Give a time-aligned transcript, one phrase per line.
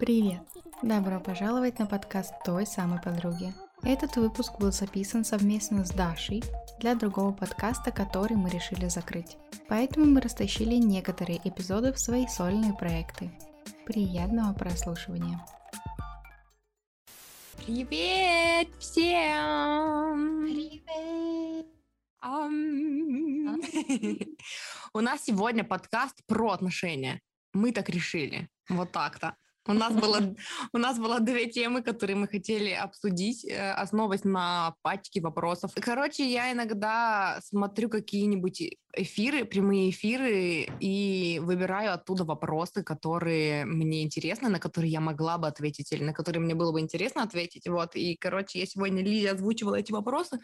[0.00, 0.40] Привет!
[0.82, 3.52] Добро пожаловать на подкаст той самой подруги.
[3.82, 6.42] Этот выпуск был записан совместно с Дашей
[6.78, 9.36] для другого подкаста, который мы решили закрыть.
[9.68, 13.30] Поэтому мы растащили некоторые эпизоды в свои сольные проекты.
[13.84, 15.44] Приятного прослушивания!
[17.66, 20.46] Привет всем!
[20.46, 21.66] Привет!
[22.22, 23.60] Ам.
[24.94, 27.20] У нас сегодня подкаст про отношения.
[27.52, 28.48] Мы так решили.
[28.70, 29.36] Вот так-то.
[29.70, 30.34] У нас, было,
[30.72, 35.72] у нас было две темы, которые мы хотели обсудить, э, основываясь на пачке вопросов.
[35.80, 38.62] Короче, я иногда смотрю какие-нибудь
[38.94, 45.46] эфиры, прямые эфиры, и выбираю оттуда вопросы, которые мне интересны, на которые я могла бы
[45.46, 47.68] ответить, или на которые мне было бы интересно ответить.
[47.68, 47.94] Вот.
[47.94, 50.40] И, короче, я сегодня Лизе озвучивала эти вопросы,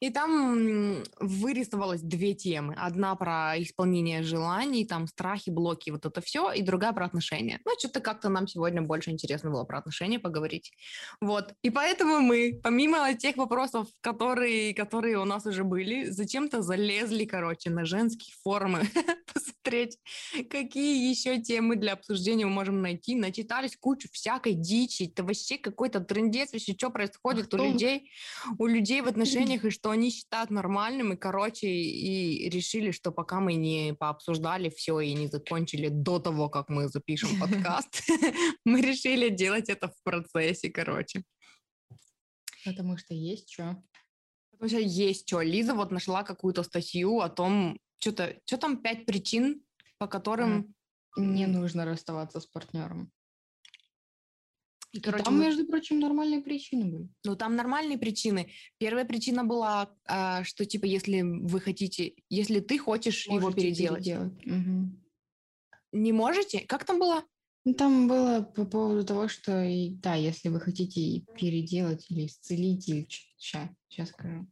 [0.00, 2.74] и там вырисовалось две темы.
[2.78, 7.60] Одна про исполнение желаний, там страхи, блоки, вот это все, и другая про отношения.
[7.64, 10.72] Ну, что-то как-то нам сегодня больше интересно было про отношения поговорить.
[11.20, 11.54] Вот.
[11.62, 17.70] И поэтому мы, помимо тех вопросов, которые, которые у нас уже были, зачем-то залезли, короче,
[17.70, 18.84] на женские форумы
[19.32, 19.98] посмотреть,
[20.50, 23.14] какие еще темы для обсуждения мы можем найти.
[23.14, 25.04] Начитались кучу всякой дичи.
[25.04, 28.10] Это вообще какой-то трендец, вообще что происходит а у людей,
[28.58, 33.40] у людей в отношениях, и что они считают нормальным, и, короче, и решили, что пока
[33.40, 38.02] мы не пообсуждали все и не закончили до того, как мы запишем подкаст,
[38.64, 41.22] мы решили делать это в процессе, короче.
[42.64, 43.80] Потому что есть что.
[44.58, 45.42] Потому что есть что.
[45.42, 49.62] Лиза вот нашла какую-то статью о том, что-то, что там пять причин,
[49.98, 50.74] по которым...
[51.18, 53.10] Не нужно расставаться с партнером.
[54.92, 55.44] И, короче, там, мы...
[55.44, 57.08] между прочим, нормальные причины были.
[57.24, 58.50] Ну, там нормальные причины.
[58.78, 64.04] Первая причина была, а, что, типа, если вы хотите, если ты хочешь Можете его переделать.
[64.04, 64.46] переделать.
[64.46, 64.90] Угу.
[65.92, 66.60] Не можете?
[66.60, 67.24] Как там было?
[67.66, 72.88] Ну, там было по поводу того, что, и, да, если вы хотите переделать или исцелить,
[72.88, 74.46] или сейчас, сейчас скажу.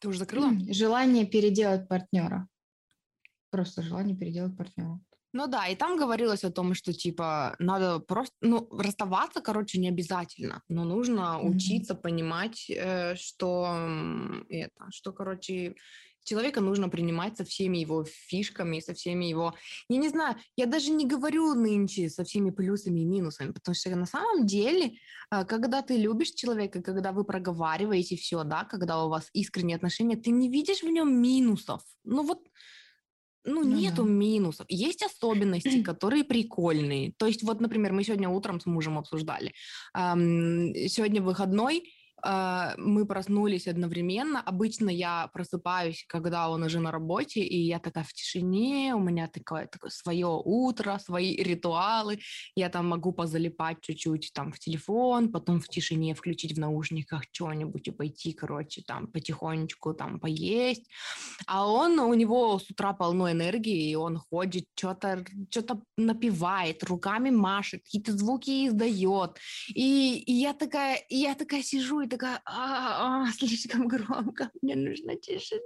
[0.00, 0.52] Ты уже закрыла?
[0.68, 2.46] Желание переделать партнера.
[3.48, 5.00] Просто желание переделать партнера.
[5.32, 9.88] Ну да, и там говорилось о том, что типа надо просто, ну, расставаться, короче, не
[9.88, 11.48] обязательно, но нужно mm-hmm.
[11.48, 13.66] учиться понимать, э, что
[14.50, 15.74] это, что, короче,
[16.26, 19.54] человека нужно принимать со всеми его фишками, со всеми его...
[19.88, 23.96] Я не знаю, я даже не говорю нынче со всеми плюсами и минусами, потому что
[23.96, 24.98] на самом деле,
[25.30, 30.16] э, когда ты любишь человека, когда вы проговариваете все, да, когда у вас искренние отношения,
[30.16, 31.82] ты не видишь в нем минусов.
[32.04, 32.40] Ну вот
[33.46, 34.10] ну, ну нету да.
[34.10, 34.66] минусов.
[34.68, 37.12] Есть особенности, которые прикольные.
[37.16, 39.54] То есть, вот, например, мы сегодня утром с мужем обсуждали.
[39.94, 41.84] Эм, сегодня выходной,
[42.28, 44.40] а, мы проснулись одновременно.
[44.40, 49.28] Обычно я просыпаюсь, когда он уже на работе, и я такая в тишине, у меня
[49.28, 52.18] такое, такое свое утро, свои ритуалы.
[52.56, 57.86] Я там могу позалипать чуть-чуть там в телефон, потом в тишине включить в наушниках что-нибудь
[57.86, 60.90] и пойти, короче, там потихонечку там поесть.
[61.46, 67.30] А он, у него с утра полно энергии, и он ходит, что-то что напевает, руками
[67.30, 69.38] машет, какие-то звуки издает.
[69.68, 74.76] И, и я такая, и я такая сижу и такая, а, а, слишком громко, мне
[74.76, 75.60] нужна тишина.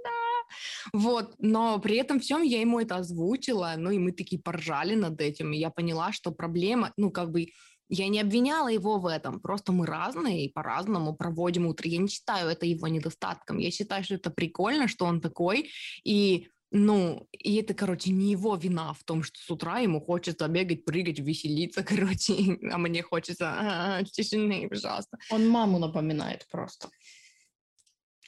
[0.93, 5.21] Вот, но при этом всем я ему это озвучила, ну и мы такие поржали над
[5.21, 7.47] этим, и я поняла, что проблема, ну как бы
[7.93, 11.89] я не обвиняла его в этом, просто мы разные и по-разному проводим утро.
[11.89, 13.57] Я не считаю это его недостатком.
[13.57, 15.69] Я считаю, что это прикольно, что он такой,
[16.05, 20.47] и ну, и это, короче, не его вина в том, что с утра ему хочется
[20.47, 25.17] бегать, прыгать, веселиться, короче, а мне хочется а, тишины, пожалуйста.
[25.29, 26.89] Он маму напоминает просто.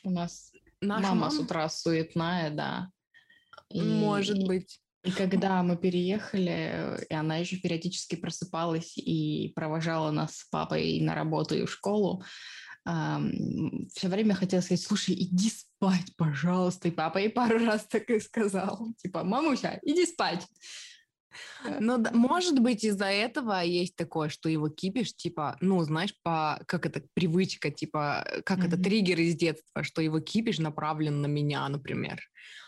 [0.03, 2.89] У нас Наша мама, мама с утра суетная, да.
[3.69, 4.79] И, Может быть.
[5.03, 11.15] И когда мы переехали, и она еще периодически просыпалась и провожала нас с папой на
[11.15, 12.23] работу и в школу,
[12.85, 16.89] все время хотела сказать, слушай, иди спать, пожалуйста.
[16.89, 20.47] И папа ей пару раз так и сказал, типа, мамуся, иди спать.
[21.79, 26.61] Ну, да, может быть, из-за этого есть такое, что его кипиш, типа, ну, знаешь, по,
[26.67, 28.67] как это, привычка, типа, как mm-hmm.
[28.67, 32.21] это, триггер из детства, что его кипиш направлен на меня, например.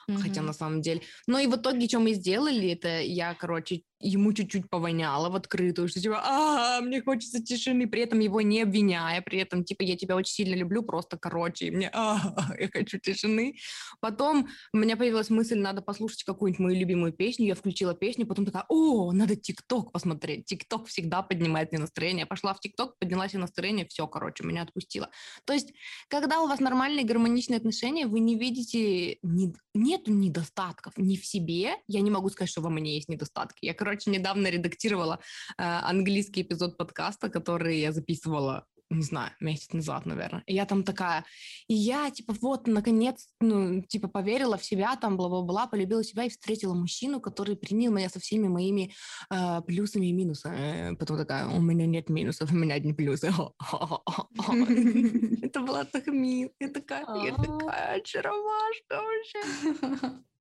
[0.10, 0.18] Mm-hmm.
[0.18, 1.01] Хотя на самом деле...
[1.27, 5.88] Ну и в итоге, что мы сделали, это я, короче, ему чуть-чуть повоняло в открытую,
[5.88, 9.95] что типа, а, мне хочется тишины, при этом его не обвиняя, при этом, типа, я
[9.95, 12.19] тебя очень сильно люблю, просто, короче, мне, а,
[12.60, 13.56] я хочу тишины.
[14.00, 18.45] Потом у меня появилась мысль, надо послушать какую-нибудь мою любимую песню, я включила песню, потом
[18.45, 22.25] такая, о, надо ТикТок посмотреть, ТикТок всегда поднимает мне настроение.
[22.25, 25.10] Пошла в ТикТок, поднялась и настроение, все, короче, меня отпустило.
[25.45, 25.74] То есть,
[26.10, 31.25] когда у вас нормальные гармоничные отношения, вы не видите, не, не нету недостатков ни в
[31.25, 31.75] себе.
[31.88, 33.66] Я не могу сказать, что во мне есть недостатки.
[33.66, 35.19] Я, короче, недавно редактировала
[35.57, 40.44] э, английский эпизод подкаста, который я записывала не знаю, месяц назад, наверное.
[40.46, 41.26] И я там такая,
[41.68, 46.30] и я, типа, вот, наконец, ну, типа, поверила в себя, там, бла-бла-бла, полюбила себя и
[46.30, 48.94] встретила мужчину, который принял меня со всеми моими
[49.32, 50.96] э, плюсами и минусами.
[50.96, 53.28] Потом такая, у меня нет минусов, у меня одни плюсы.
[55.42, 56.52] Это было так мило.
[56.60, 60.12] Я такая, я такая очаровашка вообще.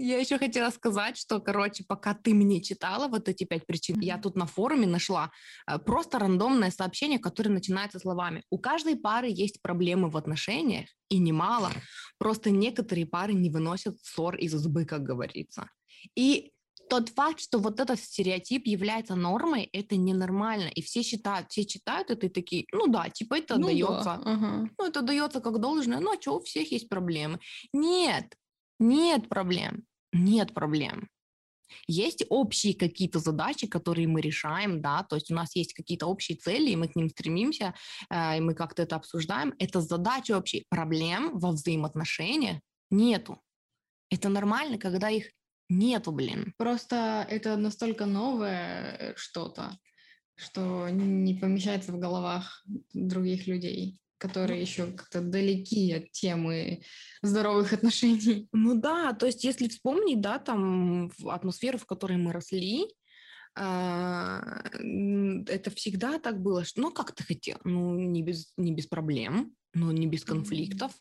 [0.00, 4.04] Я еще хотела сказать, что, короче, пока ты мне читала вот эти пять причин, mm-hmm.
[4.04, 5.32] я тут на форуме нашла
[5.66, 8.44] э, просто рандомное сообщение, которое начинается словами.
[8.48, 11.72] У каждой пары есть проблемы в отношениях, и немало.
[12.18, 15.68] Просто некоторые пары не выносят ссор из избы, как говорится.
[16.14, 16.52] И
[16.88, 20.68] тот факт, что вот этот стереотип является нормой, это ненормально.
[20.68, 24.04] И все считают, все читают это и такие, ну да, типа это ну дается.
[24.04, 24.70] Да, ага.
[24.78, 27.40] Ну это дается как должное, ну а что, у всех есть проблемы.
[27.72, 28.34] Нет,
[28.78, 29.84] нет проблем.
[30.12, 31.08] Нет проблем.
[31.86, 36.38] Есть общие какие-то задачи, которые мы решаем, да, то есть у нас есть какие-то общие
[36.38, 37.74] цели, и мы к ним стремимся,
[38.10, 39.54] э, и мы как-то это обсуждаем.
[39.58, 40.64] Это задачи общие.
[40.70, 42.60] Проблем во взаимоотношениях
[42.90, 43.40] нету.
[44.10, 45.30] Это нормально, когда их
[45.68, 46.54] нету, блин.
[46.56, 49.78] Просто это настолько новое э, что-то,
[50.36, 52.64] что не помещается в головах
[52.94, 56.82] других людей которые еще как-то далеки от темы
[57.22, 58.48] здоровых отношений.
[58.52, 62.86] Ну да, то есть если вспомнить, да, там атмосферу, в которой мы росли,
[63.58, 69.54] это всегда так было, что ну как ты хотел, ну не без, не без проблем,
[69.74, 70.92] но не без конфликтов.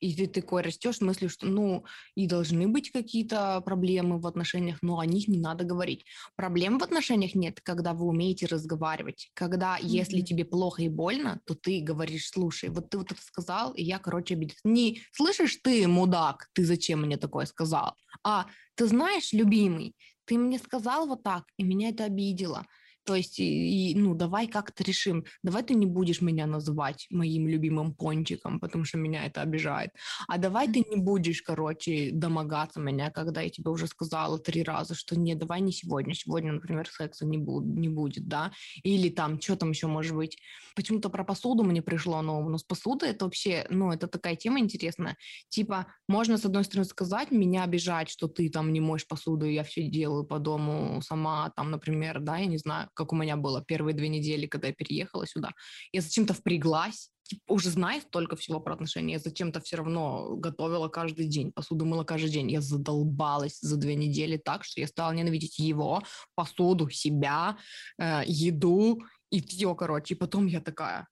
[0.00, 1.84] И ты такой растешь смысле, что, ну,
[2.14, 6.04] и должны быть какие-то проблемы в отношениях, но о них не надо говорить.
[6.36, 9.30] Проблем в отношениях нет, когда вы умеете разговаривать.
[9.34, 9.86] Когда, mm-hmm.
[9.86, 13.82] если тебе плохо и больно, то ты говоришь, слушай, вот ты вот это сказал, и
[13.82, 14.60] я, короче, обиделась.
[14.64, 17.94] Не слышишь ты, мудак, ты зачем мне такое сказал?
[18.22, 19.94] А ты знаешь, любимый,
[20.26, 22.66] ты мне сказал вот так, и меня это обидело.
[23.06, 25.24] То есть, и, ну, давай как-то решим.
[25.44, 29.90] Давай ты не будешь меня называть моим любимым пончиком, потому что меня это обижает.
[30.26, 34.94] А давай ты не будешь, короче, домогаться меня, когда я тебе уже сказала три раза,
[34.96, 36.14] что не, давай не сегодня.
[36.14, 38.50] Сегодня, например, секса не, бу- не будет, да?
[38.82, 40.36] Или там, что там еще может быть?
[40.74, 42.50] Почему-то про посуду мне пришло новому.
[42.50, 45.16] Но с посудой это вообще, ну, это такая тема интересная.
[45.48, 49.62] Типа, можно, с одной стороны, сказать, меня обижать, что ты там не моешь посуду, я
[49.62, 53.62] все делаю по дому сама, там, например, да, я не знаю, как у меня было
[53.62, 55.50] первые две недели, когда я переехала сюда.
[55.92, 60.88] Я зачем-то впряглась, типа, уже знаю столько всего про отношения, я зачем-то все равно готовила
[60.88, 62.50] каждый день, посуду мыла каждый день.
[62.50, 66.02] Я задолбалась за две недели так, что я стала ненавидеть его,
[66.34, 67.58] посуду, себя,
[67.98, 70.14] э, еду и все, короче.
[70.14, 71.08] И потом я такая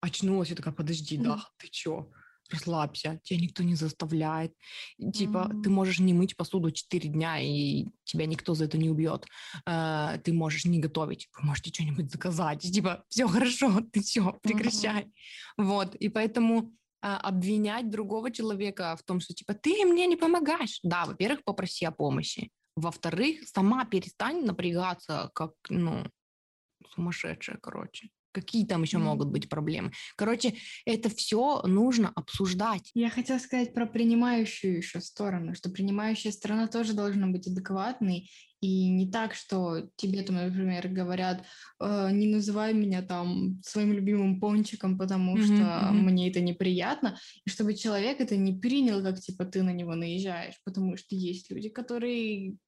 [0.00, 2.10] очнулась, я такая, подожди, да, ты чё?
[2.50, 4.52] Расслабься, тебя никто не заставляет.
[5.12, 5.62] Типа, mm-hmm.
[5.62, 9.26] ты можешь не мыть посуду 4 дня, и тебя никто за это не убьет.
[9.68, 12.60] Uh, ты можешь не готовить, вы можете что-нибудь заказать.
[12.60, 15.04] Типа, все хорошо, ты все, прекращай.
[15.04, 15.64] Mm-hmm.
[15.64, 16.72] Вот, и поэтому
[17.04, 20.80] uh, обвинять другого человека в том, что, типа, ты мне не помогаешь.
[20.82, 22.50] Да, во-первых, попроси о помощи.
[22.76, 26.04] Во-вторых, сама перестань напрягаться, как, ну,
[26.94, 28.10] сумасшедшая, короче.
[28.36, 29.92] Какие там еще могут быть проблемы?
[30.14, 32.90] Короче, это все нужно обсуждать.
[32.92, 38.30] Я хотела сказать про принимающую еще сторону, что принимающая сторона тоже должна быть адекватной.
[38.60, 41.46] И не так, что тебе там, например, говорят,
[41.80, 45.92] э, не называй меня там своим любимым пончиком, потому mm-hmm, что mm-hmm.
[45.92, 47.18] мне это неприятно.
[47.46, 50.60] И чтобы человек это не принял, как типа ты на него наезжаешь.
[50.62, 52.58] Потому что есть люди, которые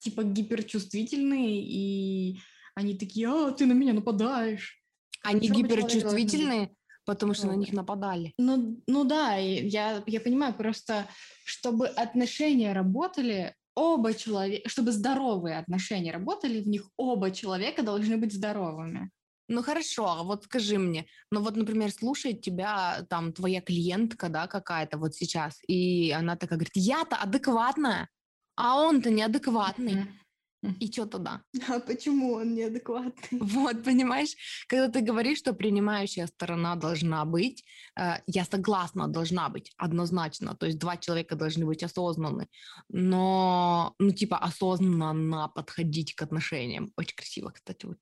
[0.00, 2.40] типа гиперчувствительные, и
[2.74, 4.79] они такие, а, ты на меня нападаешь.
[5.22, 6.74] Они гиперчувствительные,
[7.04, 8.32] потому что на них нападали.
[8.38, 11.06] Ну, ну да, я, я понимаю, просто
[11.44, 18.32] чтобы отношения работали, оба человека, чтобы здоровые отношения работали, в них оба человека должны быть
[18.32, 19.10] здоровыми.
[19.48, 24.46] Ну хорошо, а вот скажи мне, ну вот, например, слушает тебя там твоя клиентка, да,
[24.46, 28.08] какая-то вот сейчас, и она такая говорит, я-то адекватная,
[28.54, 29.94] а он-то неадекватный.
[29.94, 30.19] Mm-hmm.
[30.62, 31.42] И что тогда?
[31.68, 33.38] А почему он неадекватный?
[33.40, 34.36] Вот, понимаешь,
[34.68, 37.64] когда ты говоришь, что принимающая сторона должна быть,
[37.98, 40.54] э, я согласна, должна быть однозначно.
[40.54, 42.46] То есть два человека должны быть осознанны,
[42.88, 46.92] но, ну, типа, осознанно подходить к отношениям.
[46.96, 47.98] Очень красиво, кстати, вот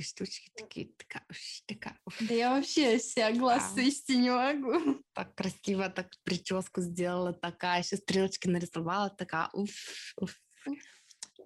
[0.00, 1.26] штучки такие, такая,
[1.66, 1.98] такая.
[2.20, 5.02] Да я вообще вся глаз свести не могу.
[5.14, 9.70] Так красиво, так прическу сделала, такая, еще стрелочки нарисовала, такая, уф,
[10.16, 10.40] уф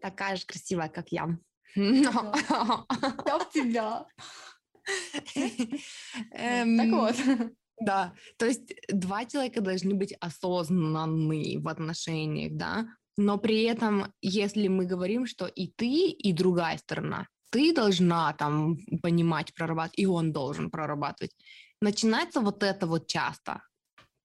[0.00, 1.38] такая же красивая, как я.
[1.74, 2.12] Я
[3.38, 4.06] в тебя.
[5.24, 7.16] Так эм, вот.
[7.78, 12.86] Да, то есть два человека должны быть осознанны в отношениях, да,
[13.18, 18.78] но при этом, если мы говорим, что и ты, и другая сторона, ты должна там
[19.02, 21.32] понимать, прорабатывать, и он должен прорабатывать,
[21.80, 23.62] начинается вот это вот часто,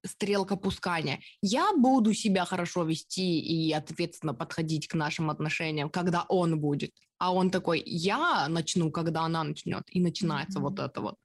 [0.05, 1.20] стрелка пускания.
[1.41, 6.91] Я буду себя хорошо вести и ответственно подходить к нашим отношениям, когда он будет.
[7.17, 9.84] А он такой, я начну, когда она начнет.
[9.89, 10.62] И начинается mm-hmm.
[10.62, 11.15] вот это вот.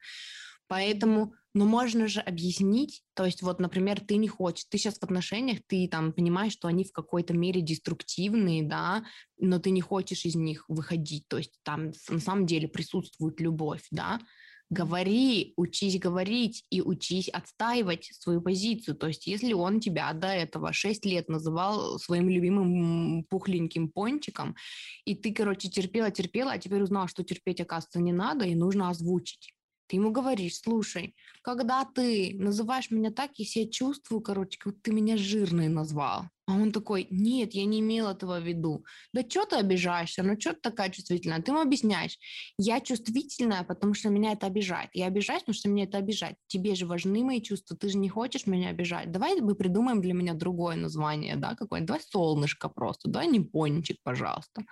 [0.69, 5.03] Поэтому, ну, можно же объяснить, то есть вот, например, ты не хочешь, ты сейчас в
[5.05, 9.05] отношениях, ты там понимаешь, что они в какой-то мере деструктивные, да,
[9.39, 13.87] но ты не хочешь из них выходить, то есть там на самом деле присутствует любовь,
[13.93, 14.21] да,
[14.69, 18.97] Говори, учись говорить и учись отстаивать свою позицию.
[18.97, 24.57] То есть если он тебя до этого 6 лет называл своим любимым пухленьким пончиком,
[25.05, 28.91] и ты, короче, терпела, терпела, а теперь узнала, что терпеть, оказывается, не надо, и нужно
[28.91, 29.56] озвучить.
[29.87, 34.93] Ты ему говоришь, слушай, когда ты называешь меня так, я себя чувствую, короче, как ты
[34.93, 36.25] меня жирной назвал.
[36.49, 38.85] А он такой, нет, я не имел этого в виду.
[39.13, 40.23] Да что ты обижаешься?
[40.23, 41.43] Ну что ты такая чувствительная?
[41.43, 42.19] Ты ему объясняешь,
[42.57, 44.91] я чувствительная, потому что меня это обижает.
[44.93, 46.37] Я обижаюсь, потому что меня это обижает.
[46.47, 49.11] Тебе же важны мои чувства, ты же не хочешь меня обижать.
[49.11, 51.89] Давай мы придумаем для меня другое название, да, какое-нибудь.
[51.89, 54.63] Давай солнышко просто, давай не пончик, пожалуйста.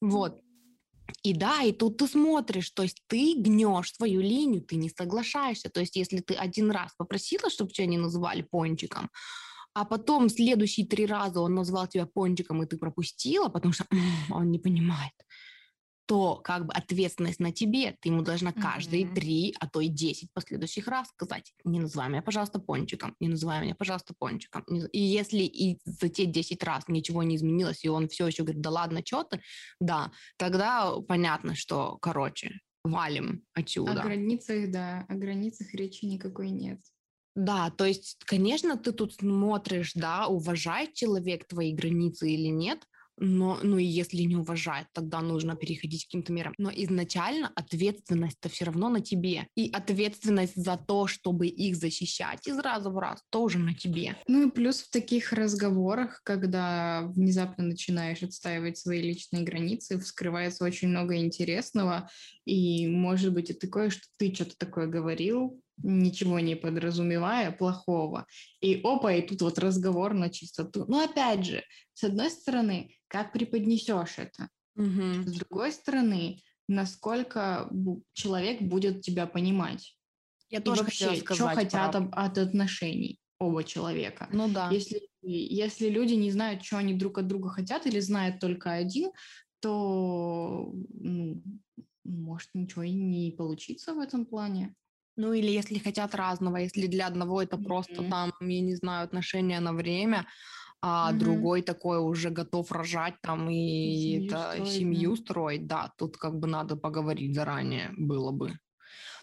[0.00, 0.40] Вот.
[1.22, 5.70] И да, и тут ты смотришь, то есть ты гнешь свою линию, ты не соглашаешься.
[5.70, 9.10] То есть если ты один раз попросила, чтобы тебя не называли пончиком,
[9.74, 13.86] а потом следующие три раза он назвал тебя пончиком, и ты пропустила, потому что
[14.30, 15.12] он не понимает,
[16.06, 17.96] то как бы ответственность на тебе.
[18.00, 19.14] Ты ему должна каждые mm-hmm.
[19.14, 23.60] три, а то и десять последующих раз сказать, не называй меня, пожалуйста, пончиком, не называй
[23.60, 24.64] меня, пожалуйста, пончиком.
[24.92, 28.62] И если и за те десять раз ничего не изменилось, и он все еще говорит,
[28.62, 29.40] да ладно, что ты,
[29.80, 34.00] да, тогда понятно, что, короче, валим отсюда.
[34.00, 36.80] О границах, да, о границах речи никакой нет.
[37.34, 42.86] Да, то есть, конечно, ты тут смотришь, да, уважает человек твои границы или нет,
[43.18, 46.54] но, ну и если не уважает, тогда нужно переходить к каким-то мерам.
[46.58, 49.46] Но изначально ответственность-то все равно на тебе.
[49.54, 54.16] И ответственность за то, чтобы их защищать из раза в раз, тоже на тебе.
[54.26, 60.88] Ну и плюс в таких разговорах, когда внезапно начинаешь отстаивать свои личные границы, вскрывается очень
[60.88, 62.10] много интересного.
[62.44, 68.26] И может быть и такое, что ты что-то такое говорил, ничего не подразумевая плохого.
[68.60, 70.84] И опа, и тут вот разговор на чистоту.
[70.88, 71.62] Но опять же,
[71.94, 74.48] с одной стороны, как преподнесешь это?
[74.76, 75.26] Угу.
[75.26, 77.70] С другой стороны, насколько
[78.12, 79.96] человек будет тебя понимать?
[80.48, 84.28] Я и тоже вообще, что хотят об, от отношений оба человека.
[84.32, 84.70] Ну да.
[84.70, 89.10] Если, если люди не знают, что они друг от друга хотят, или знают только один,
[89.60, 91.42] то ну,
[92.04, 94.74] может ничего и не получиться в этом плане.
[95.16, 97.64] Ну или если хотят разного, если для одного это mm-hmm.
[97.64, 100.26] просто там, я не знаю, отношения на время,
[100.82, 101.18] а mm-hmm.
[101.18, 105.16] другой такой уже готов рожать там и семью это строить, семью да.
[105.16, 108.58] строить, да, тут как бы надо поговорить заранее было бы.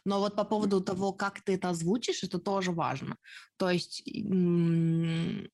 [0.06, 0.86] Но вот по поводу mm-hmm.
[0.86, 3.16] того, как ты это озвучишь, это тоже важно.
[3.58, 5.48] То есть, ну,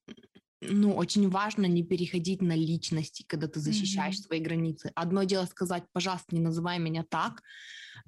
[0.95, 4.27] очень важно не переходить на личности, когда ты защищаешь mm-hmm.
[4.27, 4.91] свои границы.
[4.95, 7.43] Одно дело сказать, пожалуйста, не называй меня так,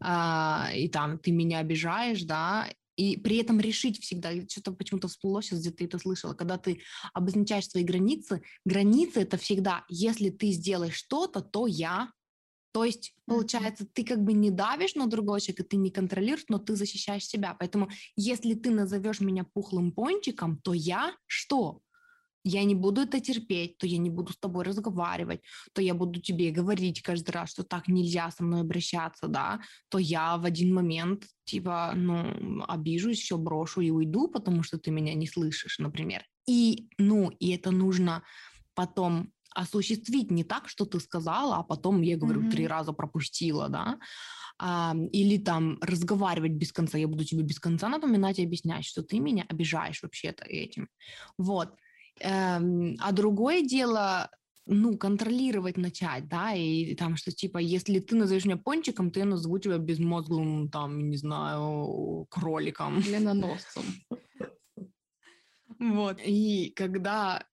[0.04, 5.60] и там ты меня обижаешь, да, и при этом решить всегда, что-то почему-то всплыло сейчас,
[5.60, 6.82] где ты это слышала, когда ты
[7.14, 12.12] обозначаешь свои границы, границы это всегда, если ты сделаешь что-то, то я,
[12.74, 16.58] то есть, получается, ты как бы не давишь на другого человека, ты не контролируешь, но
[16.58, 17.56] ты защищаешь себя.
[17.60, 21.82] Поэтому, если ты назовешь меня пухлым пончиком, то я что?
[22.44, 25.42] Я не буду это терпеть, то я не буду с тобой разговаривать,
[25.74, 29.98] то я буду тебе говорить каждый раз, что так нельзя со мной обращаться, да, то
[29.98, 35.14] я в один момент, типа, ну, обижусь, все брошу и уйду, потому что ты меня
[35.14, 36.24] не слышишь, например.
[36.48, 38.24] И, ну, и это нужно
[38.74, 42.52] потом осуществить не так, что ты сказала, а потом, я говорю, mm-hmm.
[42.52, 44.00] три раза пропустила, да,
[44.58, 49.04] а, или там разговаривать без конца, я буду тебе без конца напоминать и объяснять, что
[49.04, 50.88] ты меня обижаешь вообще-то этим.
[51.38, 51.76] Вот.
[52.20, 54.30] Эм, а другое дело,
[54.66, 59.60] ну, контролировать начать, да, и там, что, типа, если ты назовешь меня пончиком, я назову
[59.60, 63.00] тебя безмозглым, там, не знаю, кроликом.
[63.00, 63.84] Леноносцем.
[65.80, 66.20] Вот.
[66.24, 67.44] И когда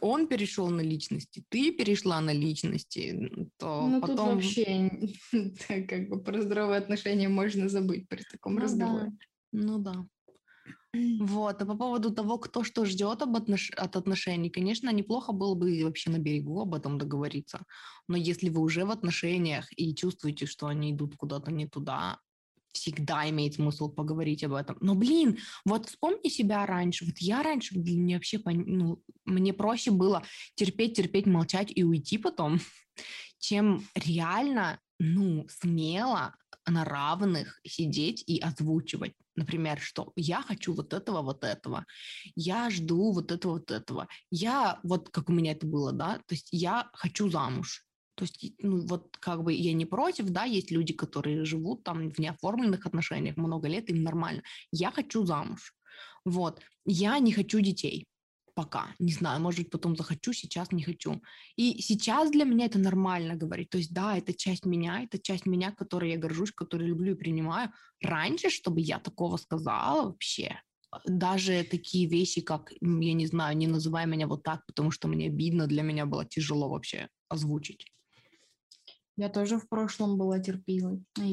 [0.00, 4.16] он перешел на личности, ты перешла на личности, то ну, потом...
[4.16, 4.90] тут вообще
[5.88, 9.10] как бы про здоровые отношения можно забыть при таком ну, разговоре.
[9.10, 9.16] Да.
[9.52, 10.06] Ну да.
[10.94, 13.70] Вот, а по поводу того, кто что ждет об отнош...
[13.70, 17.64] от отношений, конечно, неплохо было бы вообще на берегу об этом договориться.
[18.08, 22.18] Но если вы уже в отношениях и чувствуете, что они идут куда-то не туда,
[22.72, 24.76] всегда имеет смысл поговорить об этом.
[24.80, 27.06] Но, блин, вот вспомни себя раньше.
[27.06, 30.22] Вот я раньше, блин, мне вообще, ну, мне проще было
[30.56, 32.60] терпеть, терпеть, молчать и уйти потом,
[33.38, 36.34] чем реально, ну, смело
[36.66, 39.14] на равных сидеть и озвучивать.
[39.34, 41.86] Например, что я хочу вот этого, вот этого,
[42.36, 44.08] я жду вот этого, вот этого.
[44.30, 47.84] Я, вот как у меня это было, да, то есть я хочу замуж.
[48.14, 52.10] То есть, ну, вот как бы я не против, да, есть люди, которые живут там
[52.10, 54.42] в неоформленных отношениях много лет, им нормально.
[54.70, 55.74] Я хочу замуж.
[56.24, 56.60] Вот.
[56.84, 58.06] Я не хочу детей
[58.54, 58.94] пока.
[58.98, 61.22] Не знаю, может потом захочу, сейчас не хочу.
[61.56, 63.70] И сейчас для меня это нормально говорить.
[63.70, 67.18] То есть, да, это часть меня, это часть меня, которой я горжусь, которую люблю и
[67.18, 67.70] принимаю.
[68.00, 70.60] Раньше, чтобы я такого сказала вообще,
[71.06, 75.26] даже такие вещи, как, я не знаю, не называй меня вот так, потому что мне
[75.26, 77.86] обидно, для меня было тяжело вообще озвучить.
[79.16, 81.26] Я тоже в прошлом была терпилой, и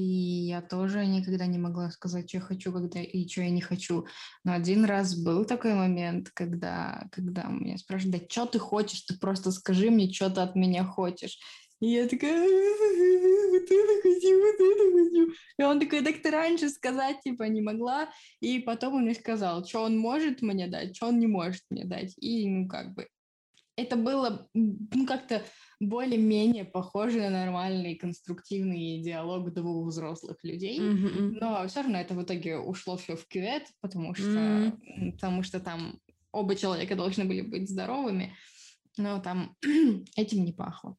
[0.48, 4.06] я тоже никогда не могла сказать, что я хочу, когда и что я не хочу.
[4.44, 9.18] Но один раз был такой момент, когда, когда меня спрашивают, да что ты хочешь, ты
[9.18, 11.40] просто скажи мне, что ты от меня хочешь.
[11.80, 15.34] И я такая, вот это хочу, вот это хочу.
[15.58, 18.10] И он такой, так ты раньше сказать, типа, не могла.
[18.42, 21.86] И потом он мне сказал, что он может мне дать, что он не может мне
[21.86, 22.14] дать.
[22.18, 23.08] И, ну, как бы,
[23.78, 25.46] это было, ну, как-то
[25.80, 31.38] более-менее похоже на нормальный конструктивный диалог двух взрослых людей, mm-hmm.
[31.40, 35.12] но все равно это в итоге ушло все в кювет, потому что, mm-hmm.
[35.14, 36.00] потому что там
[36.32, 38.36] оба человека должны были быть здоровыми,
[38.98, 39.56] но там
[40.16, 40.98] этим не пахло.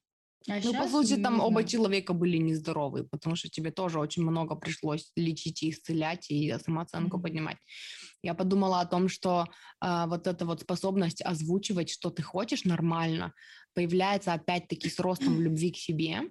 [0.48, 4.54] А ну, по сути, там оба человека были нездоровые, потому что тебе тоже очень много
[4.54, 7.22] пришлось лечить и исцелять, и самооценку mm-hmm.
[7.22, 7.58] поднимать.
[8.22, 9.46] Я подумала о том, что
[9.84, 13.34] э, вот эта вот способность озвучивать, что ты хочешь нормально,
[13.74, 16.30] появляется опять-таки с ростом любви к себе,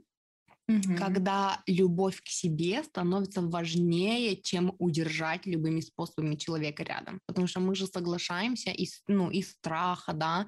[0.69, 0.95] угу.
[0.97, 7.19] когда любовь к себе становится важнее, чем удержать любыми способами человека рядом.
[7.25, 10.47] Потому что мы же соглашаемся из, ну, из страха, да,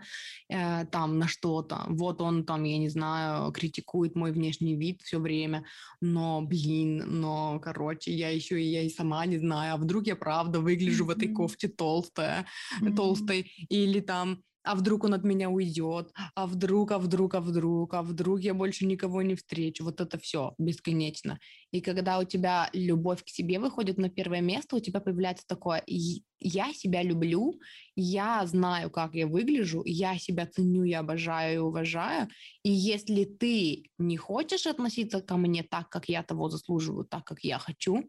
[0.49, 1.85] э, там на что-то.
[1.89, 5.65] Вот он там, я не знаю, критикует мой внешний вид все время,
[6.01, 10.15] но, блин, но, короче, я еще и я и сама не знаю, а вдруг я
[10.15, 11.07] правда выгляжу mm-hmm.
[11.07, 12.45] в этой кофте толстая,
[12.81, 12.95] mm-hmm.
[12.95, 17.93] толстой, или там а вдруг он от меня уйдет, а вдруг, а вдруг, а вдруг,
[17.93, 19.83] а вдруг я больше никого не встречу.
[19.83, 21.39] Вот это все бесконечно.
[21.71, 25.83] И когда у тебя любовь к себе выходит на первое место, у тебя появляется такое,
[25.87, 27.59] я себя люблю,
[27.95, 32.27] я знаю, как я выгляжу, я себя ценю, я обожаю и уважаю.
[32.63, 37.43] И если ты не хочешь относиться ко мне так, как я того заслуживаю, так, как
[37.43, 38.03] я хочу,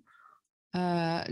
[0.74, 1.24] э,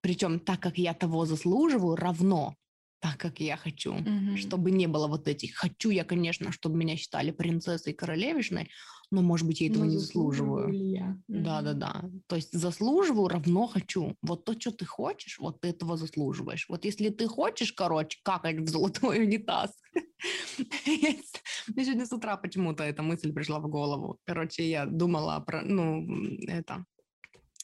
[0.00, 2.54] причем так, как я того заслуживаю, равно
[3.00, 4.36] так, как я хочу, mm-hmm.
[4.36, 5.54] чтобы не было вот этих.
[5.54, 8.70] Хочу я, конечно, чтобы меня считали принцессой королевишной,
[9.10, 10.70] но, может быть, я этого но не заслуживаю.
[10.72, 11.16] Я.
[11.28, 12.04] Да, да, да.
[12.26, 14.16] То есть заслуживаю равно хочу.
[14.22, 16.66] Вот то, что ты хочешь, вот ты этого заслуживаешь.
[16.68, 19.70] Вот если ты хочешь, короче, какать в золотой унитаз.
[20.86, 24.18] Мне сегодня с утра почему-то эта мысль пришла в голову.
[24.24, 26.06] Короче, я думала про, ну,
[26.46, 26.84] это,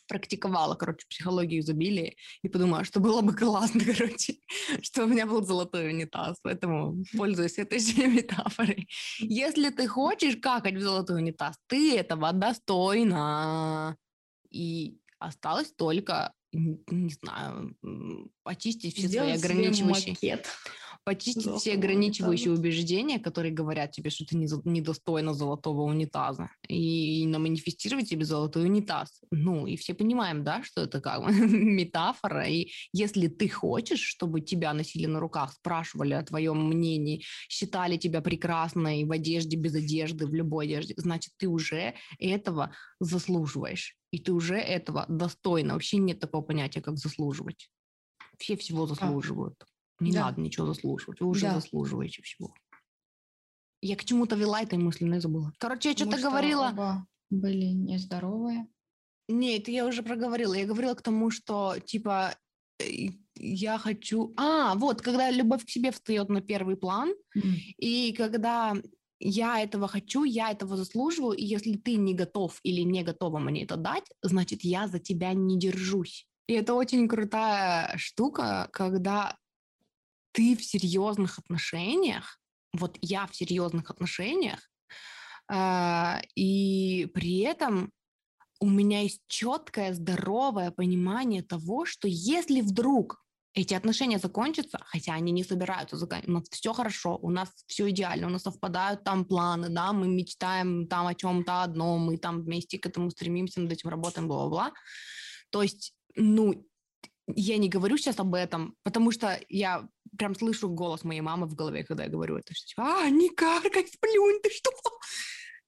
[0.06, 4.36] практиковала, короче, психологию изобилия и подумала, что было бы классно, короче,
[4.82, 8.88] что у меня был золотой унитаз, поэтому пользуюсь этой же метафорой.
[9.18, 13.96] Если ты хочешь какать в золотой унитаз, ты этого достойна.
[14.50, 17.76] И осталось только, не знаю,
[18.42, 20.10] почистить все Сделать свои ограничивающие...
[20.12, 20.48] Макет
[21.04, 22.68] почистить Золотого все ограничивающие унитаза.
[22.68, 29.20] убеждения, которые говорят тебе, что ты недостойна золотого унитаза, и наманифестировать себе золотой унитаз.
[29.30, 34.40] Ну, и все понимаем, да, что это как бы метафора, и если ты хочешь, чтобы
[34.40, 40.26] тебя носили на руках, спрашивали о твоем мнении, считали тебя прекрасной в одежде, без одежды,
[40.26, 45.74] в любой одежде, значит, ты уже этого заслуживаешь, и ты уже этого достойна.
[45.74, 47.68] Вообще нет такого понятия, как заслуживать.
[48.38, 49.64] Все всего заслуживают.
[50.00, 50.26] Не да.
[50.26, 51.20] надо ничего заслуживать.
[51.20, 51.54] Вы уже да.
[51.54, 52.54] заслуживаете всего.
[53.80, 55.52] Я к чему-то вела этой мысли, я забыла.
[55.58, 56.70] Короче, я что-то говорила.
[56.70, 58.66] Оба были нездоровые.
[59.28, 60.54] Нет, я уже проговорила.
[60.54, 62.34] Я говорила к тому, что типа
[62.78, 64.32] э, я хочу...
[64.36, 67.54] А, вот, когда любовь к себе встает на первый план, mm.
[67.78, 68.74] и когда
[69.20, 73.64] я этого хочу, я этого заслуживаю, и если ты не готов или не готова мне
[73.64, 76.26] это дать, значит, я за тебя не держусь.
[76.46, 79.38] И это очень крутая штука, когда
[80.34, 82.40] ты в серьезных отношениях,
[82.76, 84.60] вот я в серьезных отношениях,
[85.50, 87.92] э, и при этом
[88.60, 95.30] у меня есть четкое, здоровое понимание того, что если вдруг эти отношения закончатся, хотя они
[95.30, 99.92] не собираются заканчиваться, все хорошо, у нас все идеально, у нас совпадают там планы, да,
[99.92, 104.26] мы мечтаем там о чем-то одном, мы там вместе к этому стремимся, над этим работаем,
[104.26, 104.72] бла-бла-бла.
[105.50, 106.66] То есть ну,
[107.26, 111.54] я не говорю сейчас об этом, потому что я прям слышу голос моей мамы в
[111.54, 114.70] голове, когда я говорю это, что типа, а, не каркай, сплюнь, ты что?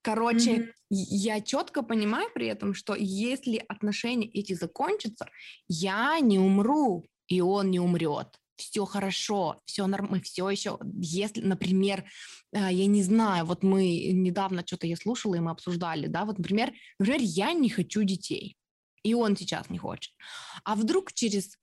[0.01, 0.71] Короче, mm-hmm.
[0.89, 5.27] я четко понимаю при этом, что если отношения эти закончатся,
[5.67, 8.39] я не умру, и он не умрет.
[8.55, 12.05] Все хорошо, все нормально, все еще, если, например,
[12.53, 16.37] э, я не знаю, вот мы недавно что-то я слушала, и мы обсуждали, да, вот,
[16.37, 18.55] например, например, я не хочу детей,
[19.03, 20.13] и он сейчас не хочет.
[20.63, 21.57] А вдруг через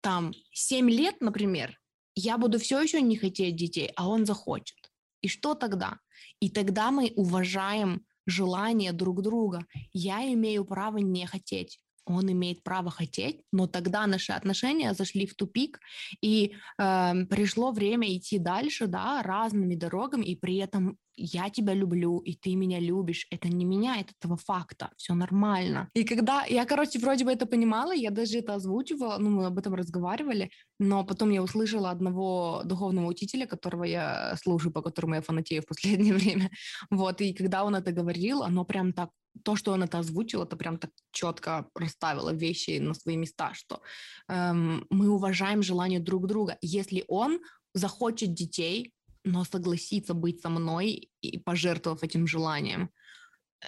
[0.00, 1.78] там 7 лет, например,
[2.14, 4.76] я буду все еще не хотеть детей, а он захочет.
[5.20, 5.98] И что тогда?
[6.40, 9.66] И тогда мы уважаем желание друг друга.
[9.92, 15.34] Я имею право не хотеть он имеет право хотеть, но тогда наши отношения зашли в
[15.34, 15.80] тупик,
[16.20, 22.18] и э, пришло время идти дальше, да, разными дорогами, и при этом я тебя люблю,
[22.18, 25.88] и ты меня любишь, это не меняет этого факта, все нормально.
[25.94, 29.58] И когда я, короче, вроде бы это понимала, я даже это озвучивала, ну, мы об
[29.58, 35.22] этом разговаривали, но потом я услышала одного духовного учителя, которого я слушаю, по которому я
[35.22, 36.50] фанатею в последнее время,
[36.90, 39.10] вот, и когда он это говорил, оно прям так
[39.42, 43.80] то, что он это озвучил, это прям так четко расставило вещи на свои места, что
[44.28, 46.56] эм, мы уважаем желание друг друга.
[46.60, 47.40] Если он
[47.74, 48.92] захочет детей,
[49.24, 52.90] но согласится быть со мной и пожертвовав этим желанием,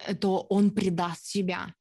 [0.07, 1.75] э, то он предаст себя.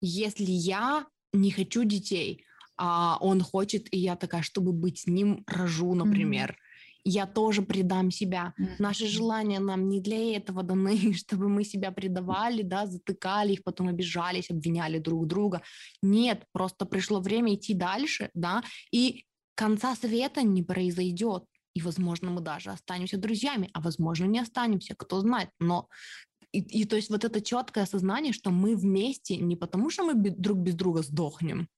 [0.00, 2.44] Если я не хочу детей,
[2.76, 6.70] а он хочет, и я такая, чтобы быть с ним, рожу, например, mm-hmm
[7.04, 8.52] я тоже предам себя.
[8.58, 8.76] Mm-hmm.
[8.78, 13.88] Наши желания нам не для этого даны, чтобы мы себя предавали, да, затыкали их, потом
[13.88, 15.62] обижались, обвиняли друг друга.
[16.02, 18.62] Нет, просто пришло время идти дальше, да,
[18.92, 21.44] и конца света не произойдет.
[21.80, 25.48] И, возможно, мы даже останемся друзьями, а возможно, не останемся, кто знает.
[25.58, 25.88] Но
[26.52, 30.14] и, и то есть вот это четкое осознание, что мы вместе не потому, что мы
[30.14, 31.68] друг без друга сдохнем,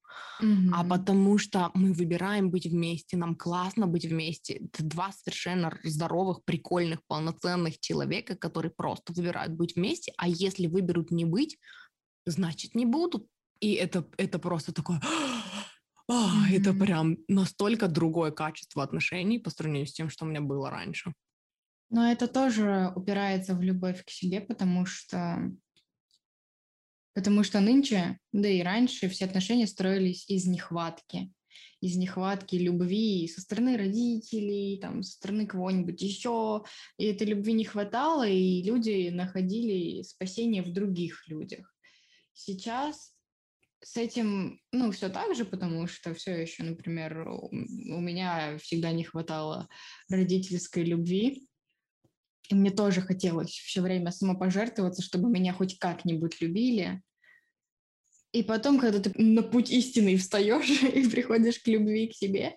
[0.42, 0.70] mm-hmm.
[0.74, 4.54] а потому что мы выбираем быть вместе, нам классно быть вместе.
[4.54, 11.12] Это два совершенно здоровых, прикольных, полноценных человека, которые просто выбирают быть вместе, а если выберут
[11.12, 11.58] не быть,
[12.26, 13.26] значит не будут.
[13.60, 15.00] И это, это просто такое...
[16.12, 16.56] Oh, mm-hmm.
[16.58, 21.14] Это прям настолько другое качество отношений по сравнению с тем, что у меня было раньше.
[21.88, 25.50] Но это тоже упирается в любовь к себе, потому что
[27.14, 31.30] Потому что нынче, да и раньше, все отношения строились из нехватки.
[31.82, 36.64] Из нехватки любви со стороны родителей, там, со стороны кого-нибудь еще.
[36.96, 41.74] И этой любви не хватало, и люди находили спасение в других людях.
[42.32, 43.12] Сейчас
[43.82, 49.04] с этим, ну, все так же, потому что все еще, например, у меня всегда не
[49.04, 49.68] хватало
[50.08, 51.48] родительской любви,
[52.48, 57.02] и мне тоже хотелось все время самопожертвоваться, чтобы меня хоть как-нибудь любили.
[58.32, 62.56] И потом, когда ты на путь истины встаешь и приходишь к любви к себе,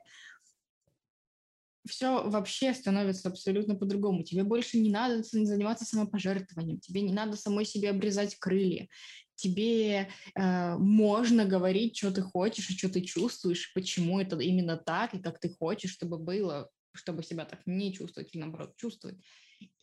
[1.88, 4.23] все вообще становится абсолютно по-другому.
[4.23, 8.88] Тебе больше не надо заниматься самопожертвованием, тебе не надо самой себе обрезать крылья,
[9.35, 15.13] тебе э, можно говорить, что ты хочешь и что ты чувствуешь, почему это именно так
[15.13, 19.17] и как ты хочешь, чтобы было, чтобы себя так не чувствовать или наоборот чувствовать.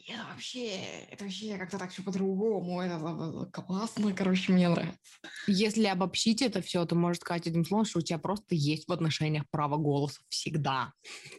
[0.09, 4.99] Это вообще, это вообще как-то так все по-другому, это классно, короче, мне нравится.
[5.47, 8.93] Если обобщить это все, то можно сказать одним словом, что у тебя просто есть в
[8.93, 10.93] отношениях право голоса всегда,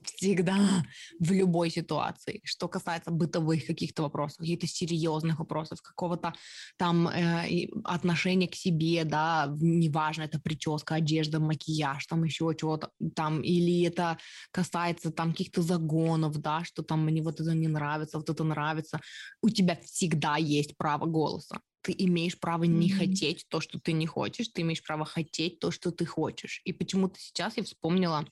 [0.03, 0.85] всегда,
[1.19, 2.39] в любой ситуации.
[2.45, 6.33] Что касается бытовых каких-то вопросов, каких-то серьезных вопросов, какого-то
[6.77, 13.41] там э, отношения к себе, да, неважно, это прическа, одежда, макияж, там еще чего-то, там,
[13.41, 14.17] или это
[14.51, 18.99] касается там каких-то загонов, да, что там мне вот это не нравится, вот это нравится,
[19.41, 21.59] у тебя всегда есть право голоса.
[21.81, 22.97] Ты имеешь право не mm-hmm.
[22.97, 26.61] хотеть то, что ты не хочешь, ты имеешь право хотеть то, что ты хочешь.
[26.63, 28.25] И почему-то сейчас я вспомнила,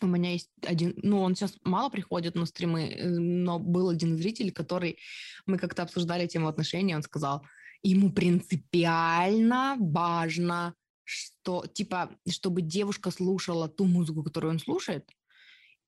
[0.00, 4.16] у меня есть один, ну, он сейчас мало приходит на стримы, э, но был один
[4.16, 4.98] зритель, который,
[5.46, 7.46] мы как-то обсуждали тему отношений, он сказал,
[7.82, 15.08] ему принципиально важно, что, типа, чтобы девушка слушала ту музыку, которую он слушает,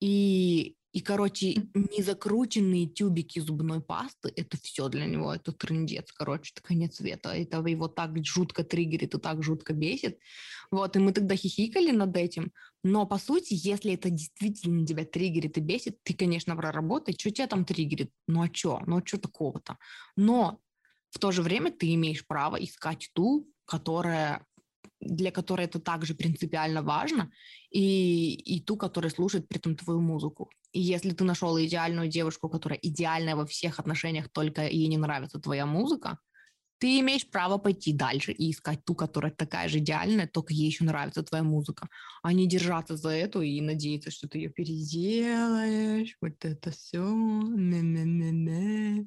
[0.00, 6.62] и и, короче, незакрученные тюбики зубной пасты– это все для него, это трендец, короче, это
[6.62, 7.30] конец света.
[7.30, 10.20] Это его так жутко триггерит и так жутко бесит.
[10.70, 12.52] Вот, и мы тогда хихикали над этим.
[12.84, 17.48] Но, по сути, если это действительно тебя триггерит и бесит, ты, конечно, проработай, что тебя
[17.48, 18.12] там триггерит?
[18.28, 18.80] Ну, а что?
[18.86, 19.78] Ну, а что такого-то?
[20.16, 20.60] Но
[21.10, 24.46] в то же время ты имеешь право искать ту, которая
[25.00, 27.30] для которой это также принципиально важно,
[27.70, 30.50] и, и ту, которая слушает при этом твою музыку.
[30.72, 35.38] И если ты нашел идеальную девушку, которая идеальная во всех отношениях, только ей не нравится
[35.38, 36.18] твоя музыка,
[36.84, 40.84] Ты имеешь право пойти дальше и искать ту, которая такая же идеальная, только ей еще
[40.84, 41.88] нравится твоя музыка,
[42.22, 47.00] а не держаться за эту и надеяться, что ты ее переделаешь, вот это все.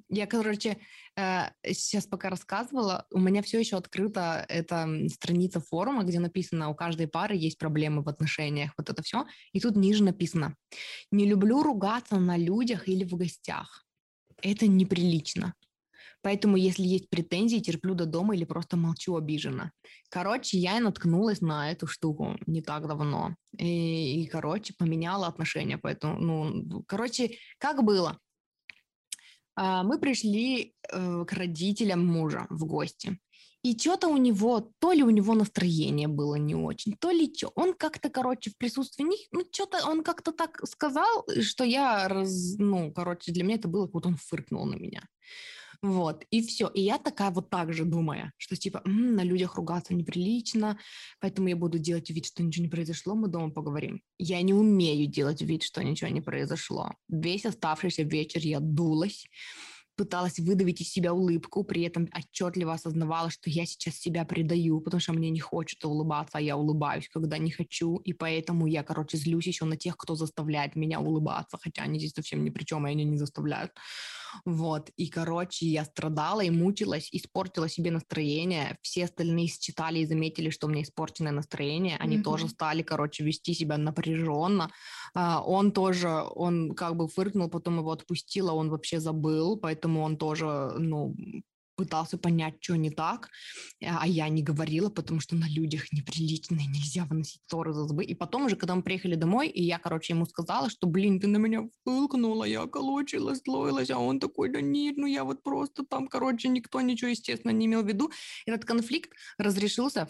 [0.09, 0.79] Я, короче,
[1.15, 6.73] сейчас э, пока рассказывала, у меня все еще открыта эта страница форума, где написано, у
[6.73, 10.55] каждой пары есть проблемы в отношениях, вот это все, и тут ниже написано,
[11.11, 13.85] не люблю ругаться на людях или в гостях.
[14.41, 15.53] Это неприлично.
[16.27, 19.71] Поэтому, если есть претензии, терплю до дома или просто молчу обиженно.
[20.09, 23.37] Короче, я наткнулась на эту штуку не так давно.
[23.57, 25.77] И, и короче, поменяла отношения.
[25.77, 28.19] Поэтому, ну, короче, как было?
[29.55, 33.17] А, мы пришли э, к родителям мужа в гости.
[33.63, 37.53] И что-то у него, то ли у него настроение было не очень, то ли что.
[37.55, 42.55] Он как-то, короче, в присутствии них, ну, что-то он как-то так сказал, что я, раз,
[42.57, 45.03] ну, короче, для меня это было, как будто он фыркнул на меня.
[45.81, 46.67] Вот, и все.
[46.67, 50.79] И я такая вот так же думая, что типа м-м, на людях ругаться неприлично,
[51.19, 54.01] поэтому я буду делать вид, что ничего не произошло, мы дома поговорим.
[54.17, 56.93] Я не умею делать вид, что ничего не произошло.
[57.09, 59.25] Весь оставшийся вечер я дулась,
[59.97, 65.01] пыталась выдавить из себя улыбку, при этом отчетливо осознавала, что я сейчас себя предаю, потому
[65.01, 69.17] что мне не хочется улыбаться, а я улыбаюсь, когда не хочу, и поэтому я, короче,
[69.17, 72.87] злюсь еще на тех, кто заставляет меня улыбаться, хотя они здесь совсем ни при чем,
[72.87, 73.71] и они не заставляют.
[74.45, 78.77] Вот, и, короче, я страдала и мучилась, испортила себе настроение.
[78.81, 81.97] Все остальные считали и заметили, что у меня испорченное настроение.
[81.97, 82.23] Они mm-hmm.
[82.23, 84.71] тоже стали, короче, вести себя напряженно.
[85.19, 90.15] А, он тоже, он как бы фыркнул, потом его отпустила, он вообще забыл, поэтому он
[90.15, 91.15] тоже, ну,
[91.75, 93.29] пытался понять, что не так,
[93.81, 98.05] а я не говорила, потому что на людях неприлично, нельзя выносить ссоры за зубы.
[98.05, 101.25] И потом уже, когда мы приехали домой, и я, короче, ему сказала, что, блин, ты
[101.25, 105.83] на меня вылкнула, я колочилась, слоилась, а он такой, да нет, ну я вот просто
[105.83, 108.11] там, короче, никто ничего, естественно, не имел в виду.
[108.45, 110.09] Этот конфликт разрешился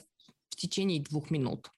[0.50, 1.72] в течение двух минут.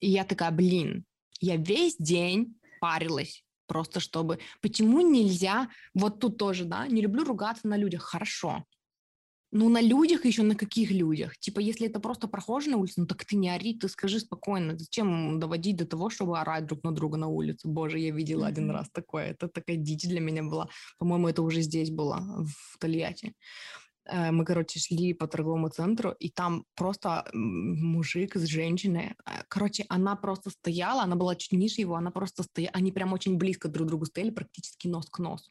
[0.00, 1.04] И я такая, блин,
[1.40, 4.38] я весь день парилась, просто чтобы...
[4.60, 5.68] Почему нельзя...
[5.94, 8.02] Вот тут тоже, да, не люблю ругаться на людях.
[8.02, 8.64] Хорошо,
[9.52, 11.36] ну, на людях еще на каких людях?
[11.38, 14.78] Типа, если это просто прохожий на улице, ну так ты не ори, ты скажи спокойно.
[14.78, 17.66] Зачем доводить до того, чтобы орать друг на друга на улице?
[17.66, 18.48] Боже, я видела mm-hmm.
[18.48, 19.30] один раз такое.
[19.30, 20.68] Это такая дичь для меня была.
[20.98, 23.34] По-моему, это уже здесь было, в Тольятти.
[24.06, 29.14] Э, мы, короче, шли по торговому центру, и там просто мужик с женщиной.
[29.26, 33.12] Э, короче, она просто стояла, она была чуть ниже его, она просто стояла, они прям
[33.12, 35.50] очень близко друг к другу стояли, практически нос к носу.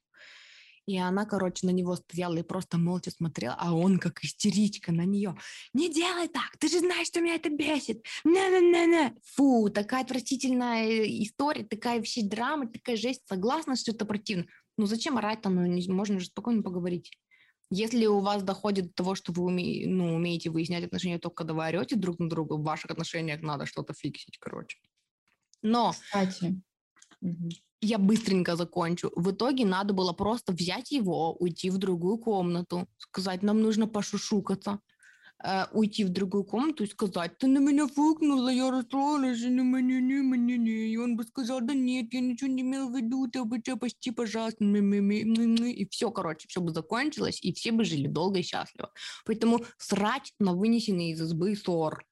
[0.90, 5.06] И она, короче, на него стояла и просто молча смотрела, а он как истеричка на
[5.06, 5.38] нее.
[5.72, 8.04] Не делай так, ты же знаешь, что меня это бесит.
[8.24, 9.14] На-на-на-на.
[9.36, 13.22] Фу, такая отвратительная э, история, такая вообще драма, такая жесть.
[13.28, 14.46] Согласна, что это противно.
[14.78, 15.50] Ну зачем орать-то?
[15.50, 17.12] Ну, не, можно же спокойно поговорить.
[17.72, 21.54] Если у вас доходит до того, что вы уме, ну, умеете выяснять отношения только когда
[21.54, 24.80] вы орете друг на друга, в ваших отношениях надо что-то фиксить, короче.
[25.62, 25.92] Но...
[25.92, 26.62] Кстати.
[27.22, 27.50] Угу
[27.82, 29.12] я быстренько закончу.
[29.16, 34.80] В итоге надо было просто взять его, уйти в другую комнату, сказать, нам нужно пошушукаться,
[35.44, 40.02] э, уйти в другую комнату и сказать, ты на меня фукнула, я расстроилась, не, не,
[40.02, 40.94] не, не, не.
[40.94, 44.12] И он бы сказал, да нет, я ничего не имел в виду, ты бы почти,
[44.12, 48.92] пожалуйста, и все, короче, все бы закончилось, и все бы жили долго и счастливо.
[49.26, 52.04] Поэтому срать на вынесенный из избы ссор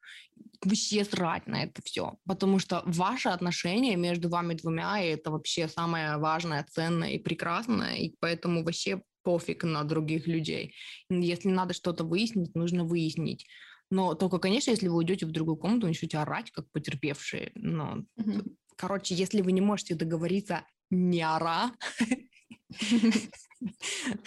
[0.63, 6.17] вообще срать на это все, потому что ваши отношения между вами двумя это вообще самое
[6.17, 10.73] важное, ценное и прекрасное, и поэтому вообще пофиг на других людей.
[11.09, 13.45] Если надо что-то выяснить, нужно выяснить.
[13.91, 17.51] Но только, конечно, если вы уйдете в другую комнату, начнете орать, как потерпевшие.
[17.55, 18.55] Но, mm-hmm.
[18.77, 21.73] короче, если вы не можете договориться не ора,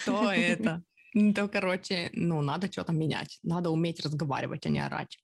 [0.05, 0.83] то это,
[1.33, 3.39] то, короче, ну, надо что-то менять.
[3.41, 5.17] Надо уметь разговаривать, а не орать.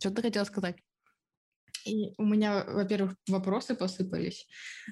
[0.00, 0.76] Что ты хотела сказать?
[1.84, 4.46] И у меня, во-первых, вопросы посыпались.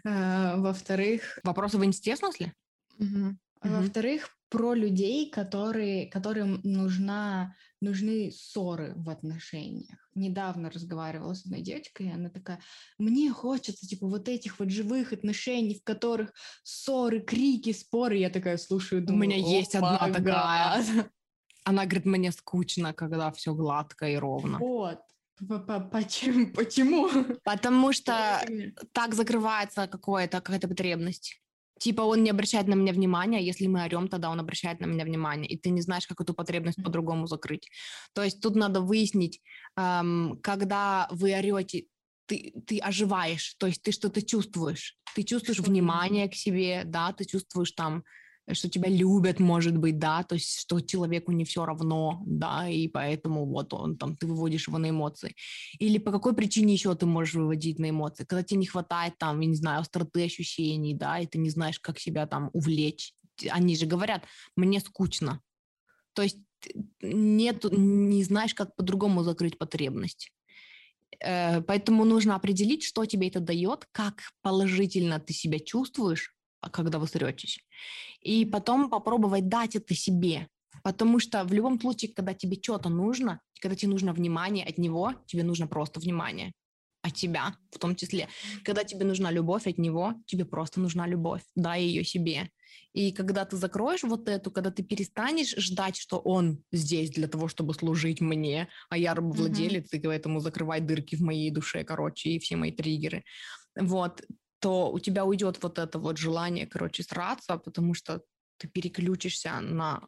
[0.05, 1.39] А, во-вторых...
[1.43, 2.53] Вопросы в инсте, в смысле?
[2.99, 3.39] Угу.
[3.63, 3.75] Угу.
[3.75, 10.11] Во-вторых, про людей, которые, которым нужна, нужны ссоры в отношениях.
[10.15, 12.61] Недавно разговаривала с одной девочкой, и она такая,
[12.99, 16.33] мне хочется, типа, вот этих вот живых отношений, в которых
[16.65, 18.17] ссоры, крики, споры.
[18.17, 20.85] Я такая слушаю, думаю, У меня есть одна такая.
[21.65, 24.59] Она говорит, мне скучно, когда все гладко и ровно.
[24.59, 24.99] Вот.
[25.93, 26.53] Почему?
[26.53, 27.09] Почему?
[27.45, 28.45] Потому что
[28.93, 31.41] так закрывается какая-то потребность.
[31.81, 35.05] Типа он не обращает на меня внимания, если мы орем, тогда он обращает на меня
[35.05, 37.71] внимание, и ты не знаешь, как эту потребность по-другому закрыть.
[38.13, 39.41] То есть тут надо выяснить,
[39.79, 41.87] эм, когда вы орете,
[42.27, 44.99] ты, ты оживаешь, то есть ты что-то чувствуешь.
[45.15, 48.05] Ты чувствуешь внимание к себе, да, ты чувствуешь там
[48.53, 52.89] что тебя любят, может быть, да, то есть что человеку не все равно, да, и
[52.89, 55.35] поэтому вот он там, ты выводишь его на эмоции.
[55.79, 58.25] Или по какой причине еще ты можешь выводить на эмоции?
[58.25, 61.79] Когда тебе не хватает там, я не знаю, остроты ощущений, да, и ты не знаешь,
[61.79, 63.15] как себя там увлечь.
[63.51, 64.25] Они же говорят,
[64.57, 65.41] мне скучно.
[66.13, 66.39] То есть
[67.03, 70.33] нет, не знаешь, как по-другому закрыть потребность.
[71.21, 76.99] Э, поэтому нужно определить, что тебе это дает, как положительно ты себя чувствуешь, а, когда
[76.99, 77.61] вы сретесь.
[78.21, 80.49] И потом попробовать дать это себе.
[80.83, 85.15] Потому что в любом случае, когда тебе что-то нужно, когда тебе нужно внимание от него,
[85.27, 86.53] тебе нужно просто внимание
[87.03, 88.29] от тебя в том числе.
[88.65, 92.51] Когда тебе нужна любовь от него, тебе просто нужна любовь, дай ее себе.
[92.93, 97.49] И когда ты закроешь вот эту, когда ты перестанешь ждать, что он здесь для того,
[97.49, 99.99] чтобы служить мне, а я рабовладелец, mm-hmm.
[99.99, 103.25] и поэтому закрывай дырки в моей душе, короче, и все мои триггеры,
[103.77, 104.23] вот,
[104.61, 108.23] то у тебя уйдет вот это вот желание, короче, сраться, потому что
[108.59, 110.07] ты переключишься на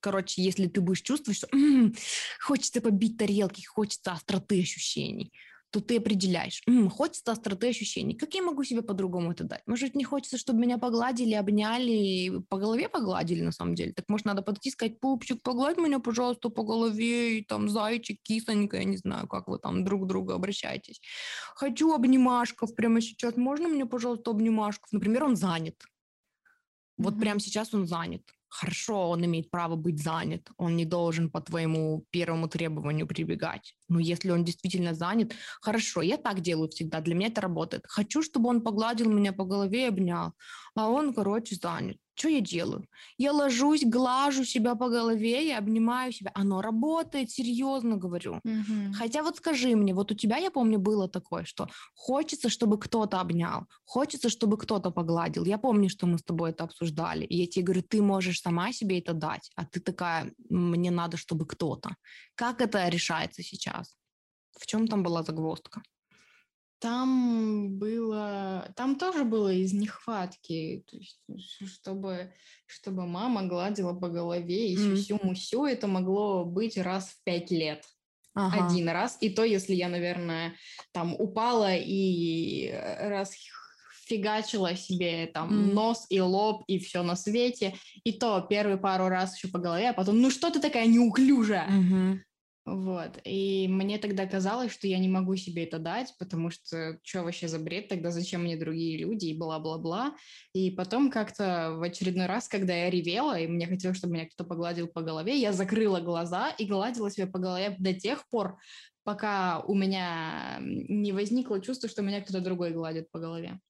[0.00, 1.94] короче, если ты будешь чувствовать, что м-м,
[2.40, 5.32] хочется побить тарелки, хочется остроты ощущений,
[5.70, 9.62] то ты определяешь, М, хочется остроты ощущений, как я могу себе по-другому это дать?
[9.66, 13.92] Может, не хочется, чтобы меня погладили, обняли, по голове погладили на самом деле?
[13.92, 18.78] Так может, надо подойти сказать, пупчик, погладь меня, пожалуйста, по голове, и там, зайчик, кисонька,
[18.78, 21.00] я не знаю, как вы там друг к другу обращаетесь.
[21.54, 24.92] Хочу обнимашков прямо сейчас, можно мне, пожалуйста, обнимашков?
[24.92, 25.76] Например, он занят.
[26.96, 27.20] Вот mm-hmm.
[27.20, 28.22] прямо сейчас он занят
[28.56, 33.74] хорошо, он имеет право быть занят, он не должен по твоему первому требованию прибегать.
[33.88, 37.84] Но если он действительно занят, хорошо, я так делаю всегда, для меня это работает.
[37.88, 40.32] Хочу, чтобы он погладил меня по голове и обнял,
[40.76, 41.96] а он, короче, занят.
[42.14, 42.86] Что я делаю?
[43.18, 46.30] Я ложусь, глажу себя по голове, я обнимаю себя.
[46.34, 48.40] Оно работает, серьезно говорю.
[48.44, 48.94] Угу.
[48.94, 53.20] Хотя вот скажи мне, вот у тебя, я помню, было такое, что хочется, чтобы кто-то
[53.20, 55.44] обнял, хочется, чтобы кто-то погладил.
[55.44, 57.24] Я помню, что мы с тобой это обсуждали.
[57.24, 61.18] И я тебе говорю, ты можешь сама себе это дать, а ты такая, мне надо,
[61.18, 61.96] чтобы кто-то.
[62.34, 63.94] Как это решается сейчас?
[64.58, 65.82] В чем там была загвоздка?
[66.78, 71.18] Там было, там тоже было из нехватки, то есть,
[71.66, 72.34] чтобы,
[72.66, 74.96] чтобы мама гладила по голове и mm.
[74.96, 77.82] сюсю-мусю, это могло быть раз в пять лет.
[78.34, 78.66] Ага.
[78.66, 80.54] Один раз, и то, если я, наверное,
[80.92, 83.32] там упала и раз
[84.06, 85.72] фигачила себе там mm.
[85.72, 89.88] нос и лоб и все на свете, и то первый пару раз еще по голове,
[89.88, 91.68] а потом, ну что ты такая неуклюжая?
[91.68, 92.18] Mm-hmm.
[92.66, 93.20] Вот.
[93.22, 97.46] И мне тогда казалось, что я не могу себе это дать, потому что что вообще
[97.46, 100.16] за бред тогда, зачем мне другие люди и бла-бла-бла.
[100.52, 104.48] И потом как-то в очередной раз, когда я ревела, и мне хотелось, чтобы меня кто-то
[104.48, 108.58] погладил по голове, я закрыла глаза и гладила себя по голове до тех пор,
[109.04, 113.60] пока у меня не возникло чувство, что меня кто-то другой гладит по голове.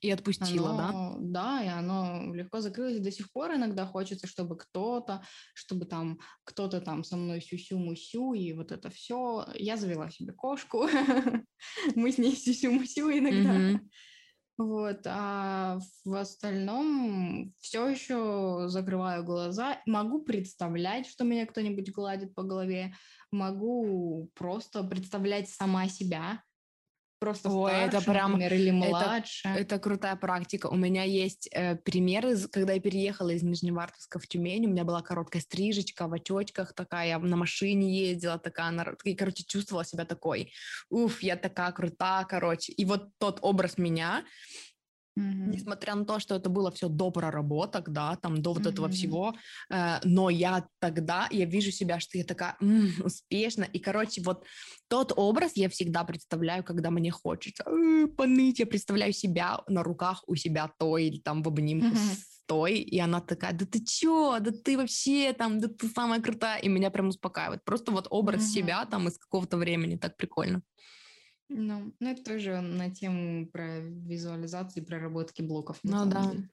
[0.00, 1.58] И отпустила, оно, да?
[1.58, 3.00] Да, и оно легко закрылось.
[3.00, 5.22] До сих пор иногда хочется, чтобы кто-то,
[5.54, 9.46] чтобы там кто-то там со мной сюсю-мусю, и вот это все.
[9.54, 10.86] Я завела себе кошку,
[11.96, 13.80] мы с ней сюсю-мусю иногда.
[14.56, 19.80] Вот, а в остальном все еще закрываю глаза.
[19.86, 22.92] Могу представлять, что меня кто-нибудь гладит по голове.
[23.30, 26.42] Могу просто представлять сама себя,
[27.18, 29.48] просто Ой, старше, это прям, например, или младше.
[29.48, 30.66] Это, это крутая практика.
[30.66, 35.02] У меня есть э, примеры, когда я переехала из Нижневартовска в Тюмень, у меня была
[35.02, 40.04] короткая стрижечка в очочках такая, я на машине ездила такая, на, и, короче, чувствовала себя
[40.04, 40.52] такой,
[40.90, 42.72] уф, я такая крутая, короче.
[42.72, 44.24] И вот тот образ меня,
[45.18, 45.48] Mm-hmm.
[45.48, 48.70] Несмотря на то, что это было все до проработок, да, там до вот mm-hmm.
[48.70, 49.34] этого всего,
[49.70, 54.44] э, но я тогда, я вижу себя, что я такая м-м, успешна, и, короче, вот
[54.88, 60.22] тот образ я всегда представляю, когда мне хочется э, поныть, я представляю себя на руках
[60.26, 62.14] у себя той, или там в обнимку mm-hmm.
[62.14, 66.20] с той, и она такая, да ты чё, да ты вообще там, да ты самая
[66.20, 67.64] крутая, и меня прям успокаивает.
[67.64, 68.54] Просто вот образ mm-hmm.
[68.54, 70.62] себя там из какого-то времени, так прикольно.
[71.48, 75.78] Ну, ну, это тоже на тему про визуализацию и проработки блоков.
[75.82, 76.30] Ну да.
[76.30, 76.50] Деле.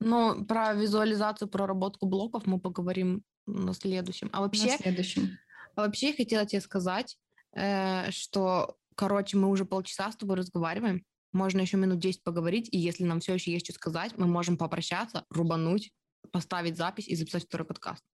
[0.00, 4.28] Ну, про визуализацию, проработку блоков мы поговорим на следующем.
[4.32, 5.38] А вообще, на следующем.
[5.76, 7.16] А вообще я хотела тебе сказать,
[7.52, 11.04] э, что, короче, мы уже полчаса с тобой разговариваем.
[11.32, 14.56] Можно еще минут 10 поговорить, и если нам все еще есть что сказать, мы можем
[14.56, 15.90] попрощаться, рубануть,
[16.30, 18.04] поставить запись и записать второй подкаст.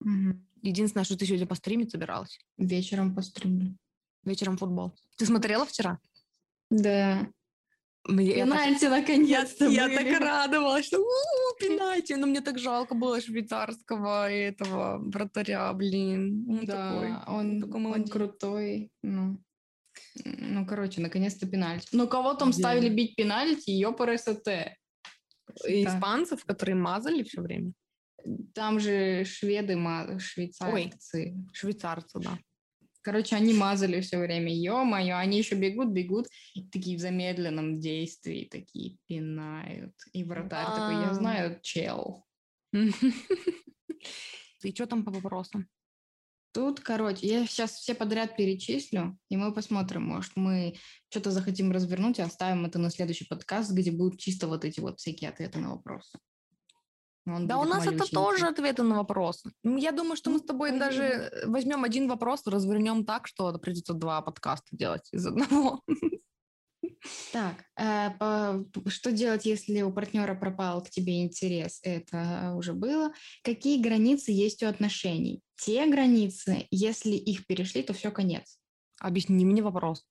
[0.00, 0.40] Угу.
[0.62, 2.38] Единственное, что ты сегодня постримить собиралась?
[2.56, 3.76] Вечером постримлю.
[4.26, 4.92] Вечером футбол.
[5.16, 5.98] Ты смотрела вчера?
[6.68, 7.26] Да.
[8.08, 11.06] Мне, пенальти так, наконец-то Я, я так радовалась, что у
[11.58, 12.12] пенальти.
[12.14, 16.44] Но мне так жалко было швейцарского этого вратаря, блин.
[16.48, 18.90] Он да, такой, он, такой он крутой.
[19.02, 19.40] Ну.
[20.24, 21.88] ну, короче, наконец-то пенальти.
[21.92, 22.58] Ну, кого там yeah.
[22.58, 24.48] ставили бить пенальти, ее по РСТ.
[25.64, 27.72] испанцев, которые мазали все время.
[28.54, 29.76] Там же шведы,
[30.18, 30.72] швейцарцы.
[30.72, 32.38] Ой, швейцарцы, да.
[33.06, 34.52] Короче, они мазали все время.
[34.52, 36.26] Ё-моё, они еще бегут, бегут,
[36.72, 39.94] такие в замедленном действии, такие пинают.
[40.12, 42.26] И вратарь такой, я знаю, чел.
[42.72, 42.90] И
[44.74, 45.68] что там по вопросам?
[46.52, 50.74] Тут, короче, я сейчас все подряд перечислю, и мы посмотрим, может, мы
[51.08, 54.98] что-то захотим развернуть и оставим это на следующий подкаст, где будут чисто вот эти вот
[54.98, 56.18] всякие ответы на вопросы.
[57.26, 59.50] Он да, у нас это тоже ответы на вопросы.
[59.64, 63.94] Я думаю, что мы с ну, тобой даже возьмем один вопрос, развернем так, что придется
[63.94, 65.82] два подкаста делать из одного.
[67.32, 71.80] Так, э, по, что делать, если у партнера пропал к тебе интерес?
[71.82, 73.12] Это уже было.
[73.42, 75.42] Какие границы есть у отношений?
[75.56, 78.58] Те границы, если их перешли, то все конец.
[79.00, 80.04] Объясни мне вопрос.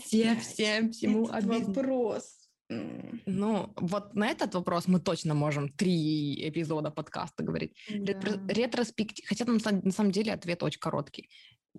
[0.06, 1.74] Все, всем, всему обязан.
[1.74, 2.46] Вопрос.
[2.68, 7.78] Ну, вот на этот вопрос мы точно можем три эпизода подкаста говорить.
[7.90, 8.14] Да.
[8.48, 9.26] Ретроспектив...
[9.28, 11.30] Хотя на самом деле ответ очень короткий.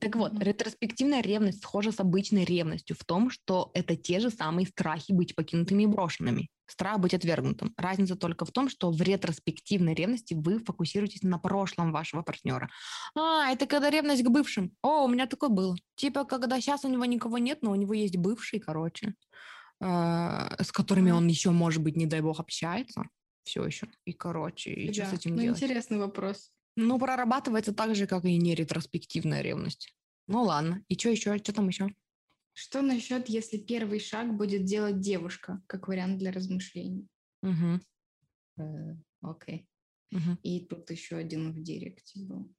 [0.00, 0.44] Так вот, mm-hmm.
[0.44, 5.34] ретроспективная ревность схожа с обычной ревностью в том, что это те же самые страхи быть
[5.34, 6.48] покинутыми и брошенными.
[6.66, 7.72] Страх быть отвергнутым.
[7.76, 12.68] Разница только в том, что в ретроспективной ревности вы фокусируетесь на прошлом вашего партнера.
[13.14, 14.72] А, это когда ревность к бывшим.
[14.82, 15.76] О, у меня такое было.
[15.94, 19.14] Типа, когда сейчас у него никого нет, но у него есть бывший, короче,
[19.80, 23.04] э, с которыми он еще, может быть, не дай бог, общается.
[23.44, 23.88] Все еще.
[24.04, 24.92] И, короче, и да.
[24.92, 25.62] что с этим ну, делать?
[25.62, 26.50] Интересный вопрос.
[26.76, 29.94] Ну, прорабатывается так же, как и не ретроспективная ревность.
[30.28, 30.84] Ну ладно.
[30.88, 31.36] И что еще?
[31.38, 31.88] Что там еще?
[32.52, 37.06] Что насчет, если первый шаг будет делать девушка, как вариант для размышлений?
[37.42, 37.80] Угу.
[39.22, 39.66] Окей.
[40.12, 40.38] Угу.
[40.42, 42.52] И тут еще один в директе был.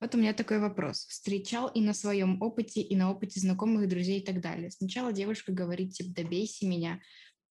[0.00, 1.06] Вот у меня такой вопрос.
[1.06, 4.70] Встречал и на своем опыте, и на опыте знакомых, друзей и так далее.
[4.70, 7.00] Сначала девушка говорит, типа, добейся меня,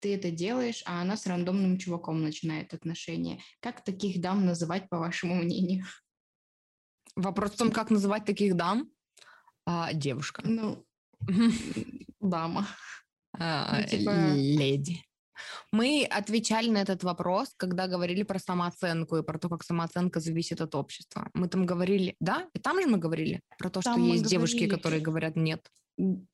[0.06, 3.40] ты это делаешь, а она с рандомным чуваком начинает отношения.
[3.60, 5.84] Как таких дам называть, по вашему мнению?
[7.16, 8.88] Вопрос в том, как называть таких дам?
[9.66, 10.44] А, девушка.
[10.46, 10.86] Ну,
[12.22, 12.68] дама.
[13.34, 14.12] А, ну, типа...
[14.36, 15.02] Леди.
[15.72, 20.62] Мы отвечали на этот вопрос, когда говорили про самооценку и про то, как самооценка зависит
[20.62, 21.32] от общества.
[21.34, 22.48] Мы там говорили, да?
[22.54, 24.30] И там же мы говорили про то, там что есть говорили.
[24.30, 25.68] девушки, которые говорят нет.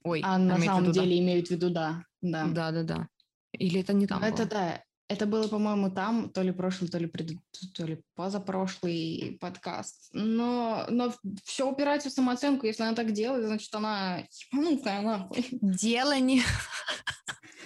[0.03, 1.19] Ой, а на самом деле да.
[1.24, 2.03] имеют в виду да.
[2.22, 2.84] Да, да, да.
[2.84, 3.07] да.
[3.54, 4.24] Или это не там?
[4.24, 4.47] Это было?
[4.47, 4.84] да.
[5.08, 7.32] Это было, по-моему, там, то ли прошлый, то ли, пред...
[7.76, 10.10] то ли позапрошлый подкаст.
[10.14, 12.66] Но, но все упирается в самооценку.
[12.66, 14.24] Если она так делает, значит, она
[14.54, 15.45] ебанутая нахуй.
[15.52, 16.41] Дело не...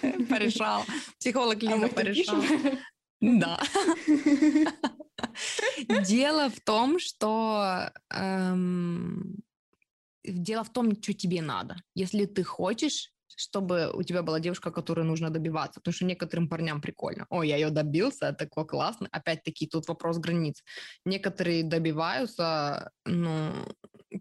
[0.28, 0.82] Порешал.
[1.20, 2.42] Психолог а Лиза порешал.
[3.20, 3.60] Да.
[6.04, 9.36] Дело в том, что эм,
[10.24, 11.76] дело в том, что тебе надо.
[11.94, 15.80] Если ты хочешь чтобы у тебя была девушка, которой нужно добиваться.
[15.80, 17.26] Потому что некоторым парням прикольно.
[17.30, 19.08] Ой, я ее добился, такой классный.
[19.12, 20.62] Опять-таки, тут вопрос границ.
[21.04, 23.52] Некоторые добиваются, ну,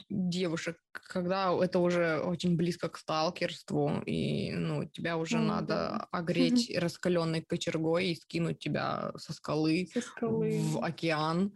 [0.09, 6.76] девушек, когда это уже очень близко к сталкерству, и, ну, тебя уже mm надо огреть
[6.76, 10.59] раскаленной кочергой и скинуть тебя со скалы, со скалы.
[10.59, 11.53] в океан.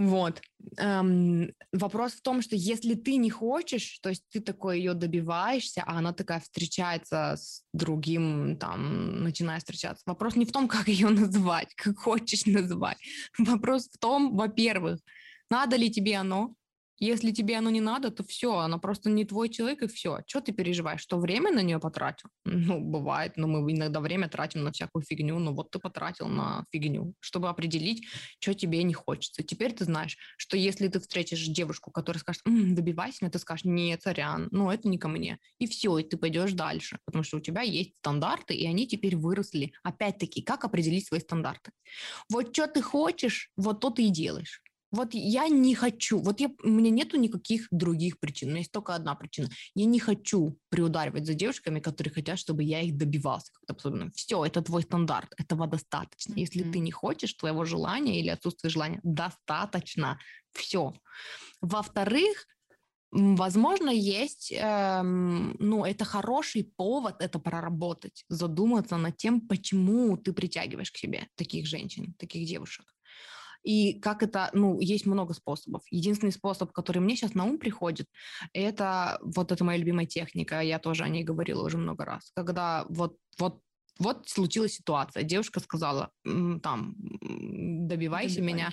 [0.00, 0.40] Вот.
[0.78, 5.82] Эм, вопрос в том, что если ты не хочешь, то есть ты такой ее добиваешься,
[5.86, 10.02] а она такая встречается с другим, там, начинает встречаться.
[10.06, 12.96] Вопрос не в том, как ее называть, как хочешь называть.
[13.38, 15.00] Вопрос в том, во-первых,
[15.50, 16.54] Надо ли тебе оно?
[17.00, 20.20] Если тебе оно не надо, то все, она просто не твой человек, и все.
[20.26, 21.00] Что ты переживаешь?
[21.00, 22.28] Что время на нее потратил?
[22.44, 25.38] Ну, бывает, но мы иногда время тратим на всякую фигню.
[25.38, 28.06] Ну, вот ты потратил на фигню, чтобы определить,
[28.38, 29.42] что тебе не хочется.
[29.42, 33.64] Теперь ты знаешь, что если ты встретишь девушку, которая скажет, М, добивайся меня, ты скажешь,
[33.64, 35.38] нет, сорян, ну, это не ко мне.
[35.58, 39.16] И все, и ты пойдешь дальше, потому что у тебя есть стандарты, и они теперь
[39.16, 39.72] выросли.
[39.82, 41.72] Опять-таки, как определить свои стандарты?
[42.30, 44.62] Вот что ты хочешь, вот то ты и делаешь.
[44.90, 48.72] Вот я не хочу, вот я, у меня нету никаких других причин, у меня есть
[48.72, 49.48] только одна причина.
[49.74, 54.10] Я не хочу приударивать за девушками, которые хотят, чтобы я их добивался как-то особенно.
[54.12, 56.32] Все, это твой стандарт, этого достаточно.
[56.32, 56.40] Mm-hmm.
[56.40, 60.18] Если ты не хочешь, твоего желания или отсутствия желания достаточно.
[60.52, 60.92] Все.
[61.60, 62.46] Во-вторых,
[63.12, 70.92] Возможно, есть, эм, ну, это хороший повод это проработать, задуматься над тем, почему ты притягиваешь
[70.92, 72.86] к себе таких женщин, таких девушек.
[73.62, 75.82] И как это, ну, есть много способов.
[75.90, 78.06] Единственный способ, который мне сейчас на ум приходит,
[78.52, 82.86] это вот это моя любимая техника, я тоже о ней говорила уже много раз, когда
[82.88, 83.60] вот, вот
[83.98, 85.22] вот случилась ситуация.
[85.22, 88.54] Девушка сказала, там, добивайся Добивай.
[88.54, 88.72] меня,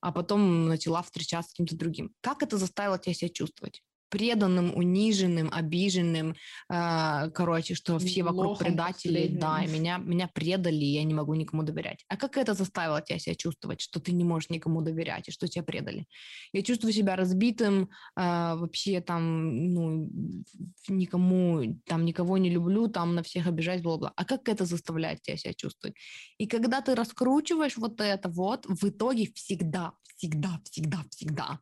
[0.00, 2.14] а потом начала встречаться с кем-то другим.
[2.22, 3.82] Как это заставило тебя себя чувствовать?
[4.12, 6.34] Преданным, униженным, обиженным,
[6.70, 9.40] э, короче, что все вокруг Лохом предатели, последним.
[9.40, 12.04] да, меня, меня предали, и я не могу никому доверять.
[12.08, 15.48] А как это заставило тебя себя чувствовать, что ты не можешь никому доверять, и что
[15.48, 16.06] тебя предали?
[16.52, 20.10] Я чувствую себя разбитым, э, вообще там, ну,
[20.88, 24.12] никому, там, никого не люблю, там, на всех обижаюсь, бла-бла.
[24.16, 25.96] А как это заставляет тебя себя чувствовать?
[26.36, 31.60] И когда ты раскручиваешь вот это вот, в итоге всегда, всегда, всегда, всегда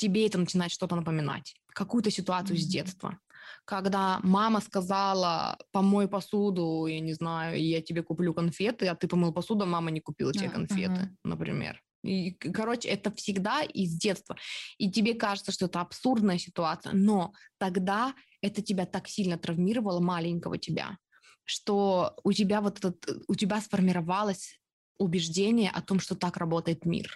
[0.00, 2.62] тебе это начинает что-то напоминать какую-то ситуацию mm-hmm.
[2.62, 3.18] с детства.
[3.64, 9.32] Когда мама сказала, помой посуду, я не знаю, я тебе куплю конфеты, а ты помыл
[9.32, 11.16] посуду, а мама не купила тебе конфеты, uh-huh.
[11.24, 11.82] например.
[12.02, 14.36] И, короче, это всегда из детства.
[14.78, 20.56] И тебе кажется, что это абсурдная ситуация, но тогда это тебя так сильно травмировало, маленького
[20.58, 20.96] тебя,
[21.44, 24.58] что у тебя вот этот, у тебя сформировалось
[24.98, 27.14] убеждение о том, что так работает мир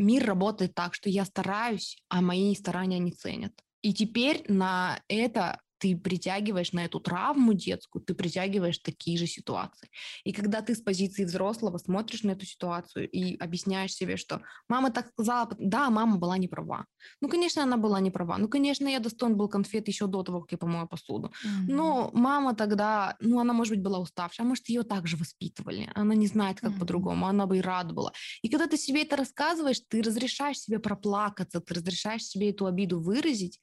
[0.00, 3.52] мир работает так, что я стараюсь, а мои старания не ценят.
[3.82, 9.88] И теперь на это ты притягиваешь на эту травму детскую, ты притягиваешь такие же ситуации.
[10.24, 14.90] И когда ты с позиции взрослого смотришь на эту ситуацию и объясняешь себе, что мама
[14.90, 16.84] так сказала, да, мама была не права.
[17.20, 18.36] Ну, конечно, она была не права.
[18.38, 21.28] Ну, конечно, я достоин был конфет еще до того, как я помою посуду.
[21.28, 21.64] Mm-hmm.
[21.68, 25.90] Но мама тогда, ну, она, может быть, была уставшая, а может, ее также воспитывали.
[25.94, 26.78] Она не знает, как mm-hmm.
[26.78, 28.12] по-другому, она бы и рада была.
[28.42, 33.00] И когда ты себе это рассказываешь, ты разрешаешь себе проплакаться, ты разрешаешь себе эту обиду
[33.00, 33.60] выразить,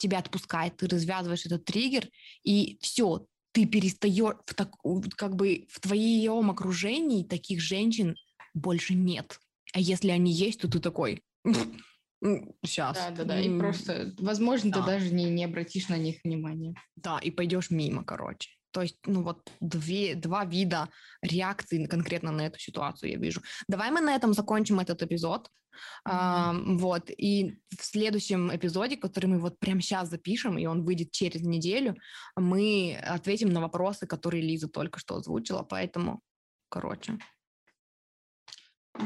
[0.00, 2.08] тебя отпускает, ты развязываешь этот триггер,
[2.42, 4.74] и все, ты перестаешь, в так,
[5.16, 8.16] как бы в твоем окружении таких женщин
[8.54, 9.38] больше нет.
[9.72, 11.22] А если они есть, то ты такой,
[12.64, 12.96] сейчас.
[12.96, 13.40] Да, да, да.
[13.40, 14.80] И просто, возможно, да.
[14.80, 16.74] ты даже не, не обратишь на них внимания.
[16.96, 18.50] Да, и пойдешь мимо, короче.
[18.72, 20.88] То есть, ну вот две, два вида
[21.22, 23.42] реакции конкретно на эту ситуацию я вижу.
[23.68, 25.50] Давай мы на этом закончим этот эпизод.
[26.04, 31.12] А, вот, и в следующем эпизоде, который мы вот прямо сейчас запишем, и он выйдет
[31.12, 31.96] через неделю,
[32.36, 36.20] мы ответим на вопросы, которые Лиза только что озвучила, поэтому,
[36.68, 37.18] короче.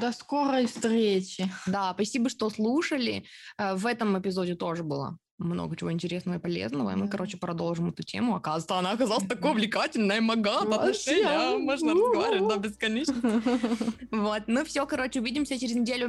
[0.00, 1.48] До скорой встречи.
[1.66, 3.26] Да, спасибо, что слушали.
[3.58, 6.90] Э, в этом эпизоде тоже было много чего интересного и полезного.
[6.90, 8.36] И мы, короче, продолжим эту тему.
[8.36, 11.58] Оказывается, она оказалась такой увлекательной, магат, отношения.
[11.58, 13.14] Можно разговаривать до бесконечно.
[14.10, 14.42] Вот.
[14.46, 16.08] Ну все, короче, увидимся через неделю.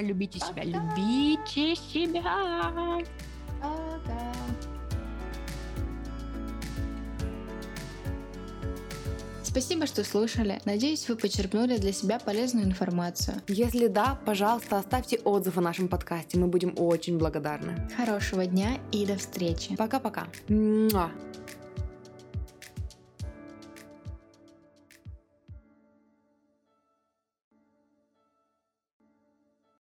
[0.00, 3.02] Любите себя, любите себя.
[9.54, 10.60] Спасибо, что слушали.
[10.64, 13.36] Надеюсь, вы почерпнули для себя полезную информацию.
[13.46, 16.36] Если да, пожалуйста, оставьте отзыв о нашем подкасте.
[16.40, 17.88] Мы будем очень благодарны.
[17.96, 19.76] Хорошего дня и до встречи.
[19.76, 20.26] Пока-пока.